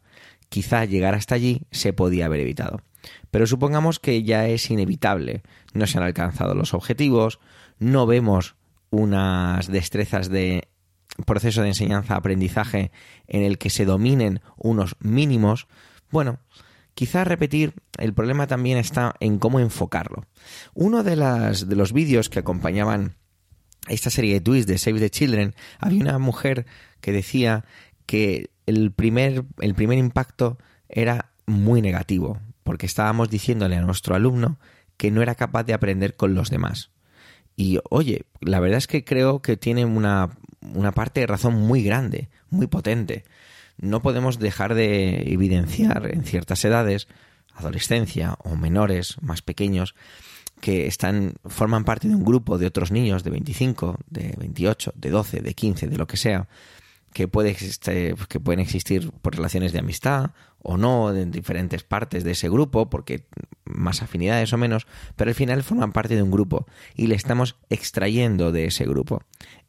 Quizá 0.48 0.85
llegar 0.85 1.14
hasta 1.14 1.35
allí 1.35 1.62
se 1.70 1.92
podía 1.92 2.26
haber 2.26 2.40
evitado. 2.40 2.81
Pero 3.31 3.46
supongamos 3.46 4.00
que 4.00 4.22
ya 4.22 4.48
es 4.48 4.70
inevitable, 4.70 5.42
no 5.74 5.87
se 5.87 5.98
han 5.98 6.05
alcanzado 6.05 6.55
los 6.55 6.74
objetivos, 6.74 7.38
no 7.79 8.07
vemos 8.07 8.56
unas 8.90 9.68
destrezas 9.68 10.29
de 10.29 10.68
proceso 11.25 11.62
de 11.62 11.68
enseñanza-aprendizaje 11.68 12.90
en 13.27 13.42
el 13.42 13.59
que 13.59 13.70
se 13.70 13.85
dominen 13.85 14.40
unos 14.57 14.96
mínimos, 15.01 15.66
bueno, 16.11 16.38
quizá 16.94 17.25
repetir, 17.25 17.75
el 17.99 18.12
problema 18.12 18.46
también 18.46 18.79
está 18.79 19.14
en 19.20 19.39
cómo 19.39 19.61
enfocarlo. 19.61 20.26
Uno 20.74 21.03
de, 21.03 21.16
las, 21.16 21.68
de 21.68 21.76
los 21.76 21.93
vídeos 21.93 22.28
que 22.28 22.39
acompañaban 22.39 23.16
esta 23.89 24.11
serie 24.11 24.34
de 24.34 24.41
tweets 24.41 24.66
de 24.66 24.78
Save 24.78 24.99
the 24.99 25.11
Children, 25.11 25.55
había 25.78 26.01
una 26.01 26.18
mujer 26.18 26.66
que 27.01 27.12
decía 27.12 27.64
que 28.05 28.51
el 28.66 28.93
primer, 28.93 29.45
el 29.61 29.74
primer 29.74 29.99
impacto 29.99 30.59
era 30.89 31.32
muy 31.47 31.82
negativo, 31.82 32.41
porque 32.64 32.87
estábamos 32.87 33.30
diciéndole 33.30 33.76
a 33.76 33.82
nuestro 33.82 34.14
alumno 34.14 34.59
que 34.97 35.11
no 35.11 35.22
era 35.22 35.34
capaz 35.34 35.64
de 35.64 35.74
aprender 35.74 36.16
con 36.16 36.34
los 36.34 36.51
demás. 36.51 36.91
Y 37.57 37.80
oye, 37.88 38.26
la 38.40 38.61
verdad 38.61 38.78
es 38.78 38.86
que 38.86 39.04
creo 39.04 39.40
que 39.40 39.57
tiene 39.57 39.84
una, 39.86 40.36
una 40.74 40.92
parte 40.92 41.20
de 41.20 41.26
razón 41.26 41.54
muy 41.54 41.82
grande, 41.82 42.28
muy 42.50 42.66
potente. 42.66 43.24
No 43.78 44.02
podemos 44.02 44.38
dejar 44.38 44.74
de 44.74 45.32
evidenciar 45.32 46.11
en 46.12 46.24
ciertas 46.24 46.64
edades, 46.64 47.09
adolescencia 47.54 48.36
o 48.44 48.57
menores 48.57 49.16
más 49.22 49.42
pequeños, 49.42 49.94
que 50.61 50.86
están 50.86 51.34
forman 51.44 51.84
parte 51.84 52.09
de 52.09 52.14
un 52.14 52.24
grupo 52.24 52.59
de 52.59 52.66
otros 52.66 52.90
niños 52.90 53.24
de 53.24 53.30
25, 53.30 53.98
de 54.09 54.34
28, 54.38 54.92
de 54.94 55.11
12, 55.11 55.40
de 55.40 55.54
15, 55.54 55.88
de 55.88 55.96
lo 55.98 56.07
que 56.07 56.16
sea, 56.16 56.48
que, 57.17 57.29
puede 57.29 57.49
existir, 57.49 58.14
que 58.29 58.41
pueden 58.41 58.61
existir 58.61 59.11
por 59.23 59.35
relaciones 59.35 59.73
de 59.73 59.79
amistad 59.79 60.33
o 60.59 60.77
no 60.77 61.14
en 61.14 61.31
diferentes 61.31 61.83
partes 61.83 62.25
de 62.25 62.33
ese 62.33 62.51
grupo, 62.51 62.91
porque 62.91 63.25
más 63.64 64.03
afinidades 64.03 64.53
o 64.53 64.59
menos, 64.59 64.87
pero 65.17 65.31
al 65.31 65.35
final 65.35 65.62
forman 65.62 65.93
parte 65.93 66.14
de 66.14 66.23
un 66.23 66.31
grupo 66.31 66.67
y 66.95 67.07
le 67.07 67.14
estamos 67.14 67.57
extrayendo 67.71 68.53
de 68.53 68.67
ese 68.67 68.85
grupo. 68.85 69.23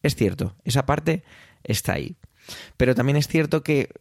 Es 0.04 0.16
cierto, 0.16 0.58
esa 0.66 0.86
parte 0.86 1.24
está 1.64 1.93
ahí. 1.93 2.18
Pero 2.76 2.95
también 2.95 3.16
es 3.16 3.30
cierto 3.30 3.64
que 3.64 3.91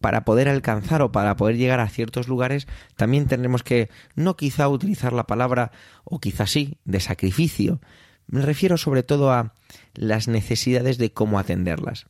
para 0.00 0.24
poder 0.24 0.48
alcanzar 0.48 1.02
o 1.02 1.12
para 1.12 1.36
poder 1.36 1.58
llegar 1.58 1.80
a 1.80 1.90
ciertos 1.90 2.26
lugares, 2.26 2.66
también 2.96 3.26
tendremos 3.26 3.62
que 3.62 3.90
no 4.14 4.34
quizá 4.38 4.66
utilizar 4.68 5.12
la 5.12 5.26
palabra, 5.26 5.72
o 6.04 6.20
quizá 6.20 6.46
sí, 6.46 6.78
de 6.86 7.00
sacrificio. 7.00 7.82
Me 8.26 8.40
refiero 8.40 8.78
sobre 8.78 9.02
todo 9.02 9.30
a 9.30 9.52
las 9.92 10.26
necesidades 10.26 10.96
de 10.96 11.12
cómo 11.12 11.38
atenderlas. 11.38 12.06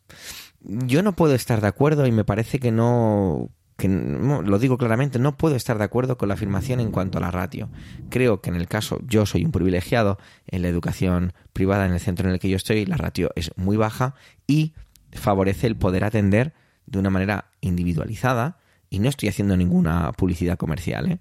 Yo 0.65 1.03
no 1.03 1.15
puedo 1.15 1.35
estar 1.35 1.61
de 1.61 1.69
acuerdo 1.69 2.07
y 2.07 2.13
me 2.13 2.25
parece 2.25 2.59
que 2.59 2.73
no, 2.73 3.51
que 3.77 3.89
lo 3.89 4.59
digo 4.59 4.79
claramente, 4.79 5.19
no 5.19 5.37
puedo 5.37 5.57
estar 5.57 5.79
de 5.79 5.85
acuerdo 5.85 6.17
con 6.17 6.29
la 6.29 6.35
afirmación 6.35 6.81
en 6.81 6.91
cuanto 6.91 7.19
a 7.19 7.21
la 7.21 7.31
ratio. 7.31 7.69
Creo 8.09 8.41
que 8.41 8.51
en 8.51 8.57
el 8.57 8.69
caso, 8.69 8.99
yo 9.07 9.27
soy 9.27 9.45
un 9.45 9.53
privilegiado, 9.53 10.19
en 10.47 10.63
la 10.63 10.69
educación 10.69 11.33
privada, 11.53 11.87
en 11.87 11.93
el 11.93 12.01
centro 12.01 12.29
en 12.29 12.35
el 12.35 12.41
que 12.41 12.49
yo 12.49 12.57
estoy, 12.57 12.87
la 12.87 12.97
ratio 12.97 13.31
es 13.37 13.51
muy 13.57 13.77
baja 13.77 14.15
y 14.47 14.73
favorece 15.13 15.67
el 15.67 15.77
poder 15.77 16.05
atender 16.05 16.55
de 16.87 16.99
una 16.99 17.11
manera 17.11 17.47
individualizada, 17.61 18.59
y 18.91 19.01
no 19.01 19.09
estoy 19.09 19.29
haciendo 19.29 19.57
ninguna 19.57 20.13
publicidad 20.13 20.57
comercial, 20.57 21.11
¿eh? 21.11 21.19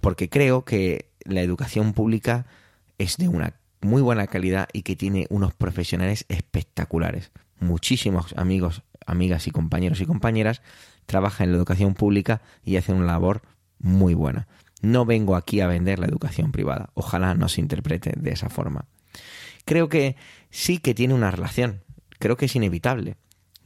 porque 0.00 0.28
creo 0.28 0.64
que 0.64 1.10
la 1.24 1.40
educación 1.40 1.94
pública 1.94 2.46
es 2.98 3.16
de 3.16 3.28
una 3.28 3.54
muy 3.80 4.02
buena 4.02 4.26
calidad 4.26 4.68
y 4.72 4.82
que 4.82 4.96
tiene 4.96 5.26
unos 5.30 5.54
profesionales 5.54 6.26
espectaculares. 6.28 7.30
Muchísimos 7.60 8.34
amigos, 8.36 8.82
amigas 9.06 9.46
y 9.46 9.50
compañeros 9.50 10.00
y 10.00 10.06
compañeras 10.06 10.62
trabajan 11.06 11.46
en 11.46 11.52
la 11.52 11.58
educación 11.58 11.94
pública 11.94 12.42
y 12.64 12.76
hacen 12.76 12.96
una 12.96 13.06
labor 13.06 13.42
muy 13.78 14.14
buena. 14.14 14.48
No 14.80 15.04
vengo 15.04 15.36
aquí 15.36 15.60
a 15.60 15.66
vender 15.66 15.98
la 15.98 16.06
educación 16.06 16.52
privada. 16.52 16.90
Ojalá 16.94 17.34
no 17.34 17.48
se 17.48 17.60
interprete 17.60 18.12
de 18.16 18.30
esa 18.30 18.48
forma. 18.48 18.86
Creo 19.64 19.88
que 19.88 20.16
sí 20.50 20.78
que 20.78 20.94
tiene 20.94 21.14
una 21.14 21.30
relación. 21.30 21.82
Creo 22.18 22.36
que 22.36 22.46
es 22.46 22.56
inevitable 22.56 23.16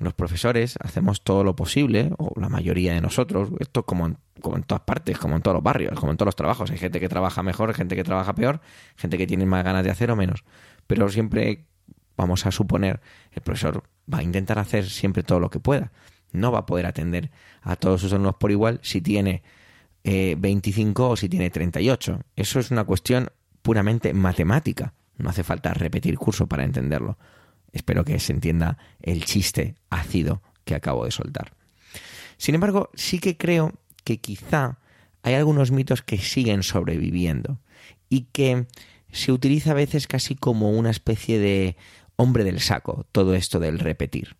los 0.03 0.14
profesores 0.14 0.76
hacemos 0.80 1.22
todo 1.22 1.45
lo 1.45 1.57
posible, 1.57 2.12
o 2.18 2.32
la 2.38 2.49
mayoría 2.49 2.95
de 2.95 3.01
nosotros, 3.01 3.51
esto 3.61 3.84
como 3.84 4.07
en, 4.07 4.18
como 4.40 4.57
en 4.57 4.62
todas 4.64 4.82
partes, 4.82 5.18
como 5.18 5.36
en 5.36 5.43
todos 5.43 5.55
los 5.55 5.62
barrios, 5.62 5.99
como 5.99 6.12
en 6.12 6.18
todos 6.18 6.26
los 6.26 6.36
trabajos. 6.36 6.70
Hay 6.70 6.78
gente 6.78 7.01
que 7.01 7.09
trabaja 7.09 7.43
mejor, 7.43 7.72
gente 7.74 7.97
que 7.97 8.05
trabaja 8.05 8.34
peor, 8.34 8.61
gente 8.97 9.18
que 9.18 9.26
tiene 9.26 9.47
más 9.47 9.64
ganas 9.64 9.84
de 9.84 9.90
hacer 9.90 10.11
o 10.11 10.16
menos. 10.16 10.45
Pero 10.86 11.09
siempre 11.09 11.66
vamos 12.16 12.46
a 12.46 12.50
suponer, 12.50 13.00
el 13.32 13.42
profesor 13.42 13.84
va 14.12 14.18
a 14.18 14.22
intentar 14.22 14.58
hacer 14.58 14.88
siempre 14.88 15.22
todo 15.22 15.40
lo 15.40 15.50
que 15.50 15.60
pueda. 15.60 15.92
No 16.32 16.50
va 16.50 16.60
a 16.60 16.66
poder 16.66 16.86
atender 16.86 17.30
a 17.60 17.76
todos 17.76 18.00
sus 18.00 18.12
alumnos 18.12 18.36
por 18.36 18.50
igual 18.50 18.80
si 18.82 19.00
tiene 19.00 19.42
25 20.04 21.02
eh, 21.02 21.12
o 21.12 21.16
si 21.16 21.28
tiene 21.28 21.50
38. 21.50 22.20
Eso 22.36 22.60
es 22.60 22.70
una 22.70 22.84
cuestión 22.84 23.30
puramente 23.62 24.12
matemática. 24.14 24.94
No 25.18 25.30
hace 25.30 25.44
falta 25.44 25.74
repetir 25.74 26.16
curso 26.16 26.46
para 26.46 26.64
entenderlo. 26.64 27.18
Espero 27.72 28.04
que 28.04 28.18
se 28.18 28.32
entienda 28.32 28.78
el 29.00 29.24
chiste 29.24 29.76
ácido 29.90 30.42
que 30.64 30.74
acabo 30.74 31.04
de 31.04 31.10
soltar. 31.10 31.52
Sin 32.36 32.54
embargo, 32.54 32.90
sí 32.94 33.18
que 33.18 33.36
creo 33.36 33.72
que 34.04 34.18
quizá 34.18 34.78
hay 35.22 35.34
algunos 35.34 35.70
mitos 35.70 36.02
que 36.02 36.18
siguen 36.18 36.62
sobreviviendo 36.62 37.60
y 38.08 38.22
que 38.32 38.66
se 39.12 39.30
utiliza 39.30 39.70
a 39.70 39.74
veces 39.74 40.06
casi 40.06 40.34
como 40.34 40.70
una 40.70 40.90
especie 40.90 41.38
de 41.38 41.76
hombre 42.22 42.44
del 42.44 42.60
saco 42.60 43.06
todo 43.12 43.34
esto 43.34 43.58
del 43.60 43.78
repetir. 43.78 44.36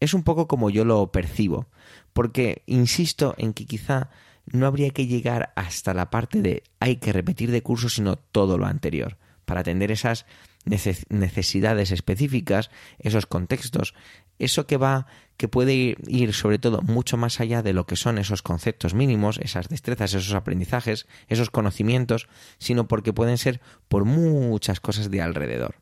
Es 0.00 0.14
un 0.14 0.22
poco 0.22 0.48
como 0.48 0.70
yo 0.70 0.84
lo 0.84 1.10
percibo, 1.12 1.68
porque 2.12 2.62
insisto 2.66 3.34
en 3.38 3.52
que 3.54 3.66
quizá 3.66 4.10
no 4.46 4.66
habría 4.66 4.90
que 4.90 5.06
llegar 5.06 5.52
hasta 5.56 5.94
la 5.94 6.10
parte 6.10 6.42
de 6.42 6.62
hay 6.80 6.96
que 6.96 7.12
repetir 7.12 7.50
de 7.50 7.62
curso, 7.62 7.88
sino 7.88 8.16
todo 8.16 8.58
lo 8.58 8.66
anterior, 8.66 9.16
para 9.44 9.60
atender 9.60 9.90
esas 9.90 10.26
necesidades 10.64 11.90
específicas, 11.90 12.70
esos 12.98 13.26
contextos, 13.26 13.94
eso 14.38 14.66
que 14.66 14.76
va, 14.76 15.06
que 15.36 15.48
puede 15.48 15.96
ir 16.06 16.32
sobre 16.34 16.58
todo 16.58 16.82
mucho 16.82 17.16
más 17.16 17.40
allá 17.40 17.62
de 17.62 17.72
lo 17.72 17.86
que 17.86 17.96
son 17.96 18.18
esos 18.18 18.42
conceptos 18.42 18.94
mínimos, 18.94 19.38
esas 19.38 19.68
destrezas, 19.68 20.14
esos 20.14 20.34
aprendizajes, 20.34 21.06
esos 21.28 21.50
conocimientos, 21.50 22.28
sino 22.58 22.88
porque 22.88 23.12
pueden 23.12 23.38
ser 23.38 23.60
por 23.88 24.04
muchas 24.04 24.80
cosas 24.80 25.10
de 25.10 25.22
alrededor. 25.22 25.76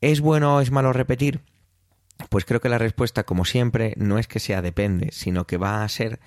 ¿Es 0.00 0.20
bueno 0.20 0.56
o 0.56 0.60
es 0.60 0.70
malo 0.70 0.92
repetir? 0.92 1.40
Pues 2.28 2.44
creo 2.44 2.60
que 2.60 2.68
la 2.68 2.78
respuesta, 2.78 3.24
como 3.24 3.44
siempre, 3.44 3.94
no 3.96 4.18
es 4.18 4.26
que 4.26 4.40
sea 4.40 4.62
depende, 4.62 5.10
sino 5.12 5.46
que 5.46 5.56
va 5.56 5.82
a 5.82 5.88
ser 5.88 6.20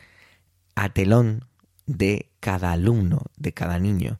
a 0.75 0.89
telón 0.89 1.45
de 1.85 2.29
cada 2.39 2.71
alumno, 2.71 3.23
de 3.37 3.53
cada 3.53 3.79
niño 3.79 4.19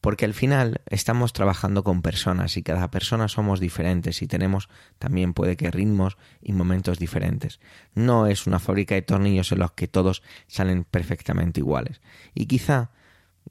porque 0.00 0.24
al 0.24 0.34
final 0.34 0.80
estamos 0.86 1.32
trabajando 1.32 1.82
con 1.82 2.02
personas 2.02 2.56
y 2.56 2.62
cada 2.62 2.90
persona 2.90 3.28
somos 3.28 3.60
diferentes 3.60 4.22
y 4.22 4.26
tenemos 4.26 4.68
también 4.98 5.34
puede 5.34 5.56
que 5.56 5.70
ritmos 5.70 6.16
y 6.40 6.52
momentos 6.52 6.98
diferentes. 6.98 7.60
No 7.94 8.26
es 8.26 8.46
una 8.46 8.60
fábrica 8.60 8.94
de 8.94 9.02
tornillos 9.02 9.50
en 9.52 9.58
los 9.58 9.72
que 9.72 9.88
todos 9.88 10.22
salen 10.46 10.84
perfectamente 10.84 11.60
iguales. 11.60 12.00
Y 12.34 12.46
quizá, 12.46 12.90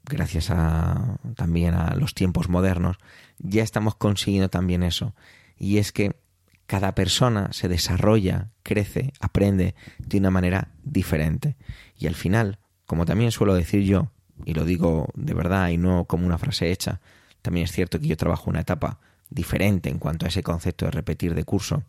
gracias 0.04 0.50
a 0.50 1.18
también 1.36 1.74
a 1.74 1.94
los 1.94 2.14
tiempos 2.14 2.48
modernos, 2.48 2.96
ya 3.38 3.62
estamos 3.62 3.94
consiguiendo 3.96 4.48
también 4.48 4.82
eso. 4.82 5.14
Y 5.58 5.78
es 5.78 5.92
que 5.92 6.16
cada 6.66 6.94
persona 6.94 7.48
se 7.52 7.68
desarrolla, 7.68 8.50
crece, 8.62 9.12
aprende 9.20 9.74
de 9.98 10.18
una 10.18 10.30
manera 10.30 10.68
diferente. 10.84 11.56
Y 11.98 12.06
al 12.06 12.14
final, 12.14 12.58
como 12.86 13.06
también 13.06 13.32
suelo 13.32 13.54
decir 13.54 13.84
yo, 13.84 14.10
y 14.44 14.54
lo 14.54 14.64
digo 14.64 15.08
de 15.14 15.34
verdad 15.34 15.70
y 15.70 15.78
no 15.78 16.04
como 16.04 16.26
una 16.26 16.38
frase 16.38 16.70
hecha, 16.70 17.00
también 17.42 17.64
es 17.64 17.72
cierto 17.72 17.98
que 17.98 18.08
yo 18.08 18.16
trabajo 18.16 18.50
una 18.50 18.60
etapa 18.60 19.00
diferente 19.30 19.88
en 19.88 19.98
cuanto 19.98 20.26
a 20.26 20.28
ese 20.28 20.42
concepto 20.42 20.84
de 20.84 20.90
repetir 20.90 21.34
de 21.34 21.44
curso. 21.44 21.84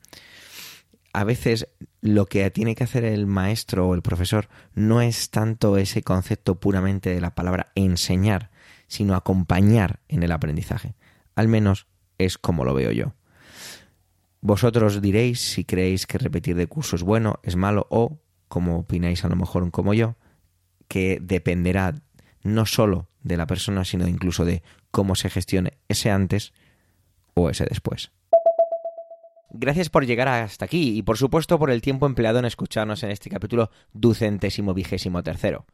A 1.11 1.23
veces 1.23 1.67
lo 2.01 2.27
que 2.27 2.49
tiene 2.51 2.75
que 2.75 2.83
hacer 2.83 3.03
el 3.03 3.25
maestro 3.25 3.87
o 3.87 3.95
el 3.95 4.01
profesor 4.01 4.47
no 4.75 5.01
es 5.01 5.29
tanto 5.29 5.77
ese 5.77 6.03
concepto 6.03 6.59
puramente 6.59 7.09
de 7.09 7.19
la 7.19 7.35
palabra 7.35 7.71
enseñar, 7.75 8.51
sino 8.87 9.15
acompañar 9.15 9.99
en 10.07 10.23
el 10.23 10.31
aprendizaje. 10.31 10.95
Al 11.35 11.47
menos 11.47 11.87
es 12.17 12.37
como 12.37 12.63
lo 12.63 12.73
veo 12.73 12.91
yo. 12.91 13.13
Vosotros 14.41 15.01
diréis 15.01 15.41
si 15.41 15.65
creéis 15.65 16.07
que 16.07 16.17
repetir 16.17 16.55
de 16.55 16.67
curso 16.67 16.95
es 16.95 17.03
bueno, 17.03 17.39
es 17.43 17.55
malo 17.55 17.87
o, 17.89 18.19
como 18.47 18.79
opináis 18.79 19.25
a 19.25 19.29
lo 19.29 19.35
mejor 19.35 19.69
como 19.71 19.93
yo, 19.93 20.15
que 20.87 21.19
dependerá 21.21 21.95
no 22.41 22.65
solo 22.65 23.09
de 23.21 23.37
la 23.37 23.47
persona, 23.47 23.83
sino 23.83 24.07
incluso 24.07 24.45
de 24.45 24.63
cómo 24.91 25.15
se 25.15 25.29
gestione 25.29 25.77
ese 25.89 26.09
antes 26.09 26.53
o 27.33 27.49
ese 27.49 27.65
después. 27.65 28.11
Gracias 29.51 29.89
por 29.89 30.05
llegar 30.05 30.27
hasta 30.27 30.65
aquí 30.65 30.97
y 30.97 31.01
por 31.01 31.17
supuesto 31.17 31.57
por 31.57 31.71
el 31.71 31.81
tiempo 31.81 32.05
empleado 32.05 32.39
en 32.39 32.45
escucharnos 32.45 33.03
en 33.03 33.11
este 33.11 33.29
capítulo 33.29 33.71
ducentésimo 33.93 34.73
vigésimo 34.73 35.23
tercero. 35.23 35.65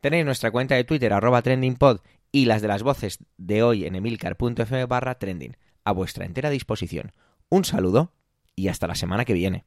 Tenéis 0.00 0.24
nuestra 0.24 0.50
cuenta 0.50 0.74
de 0.74 0.84
Twitter 0.84 1.12
arroba 1.12 1.40
trendingpod 1.40 2.00
y 2.32 2.46
las 2.46 2.60
de 2.60 2.68
las 2.68 2.82
voces 2.82 3.18
de 3.36 3.62
hoy 3.62 3.86
en 3.86 3.94
emilcar.fm 3.94 4.84
barra 4.86 5.16
trending 5.16 5.56
a 5.84 5.92
vuestra 5.92 6.26
entera 6.26 6.50
disposición. 6.50 7.12
Un 7.52 7.64
saludo 7.64 8.12
y 8.54 8.68
hasta 8.68 8.86
la 8.86 8.94
semana 8.94 9.24
que 9.24 9.32
viene. 9.32 9.66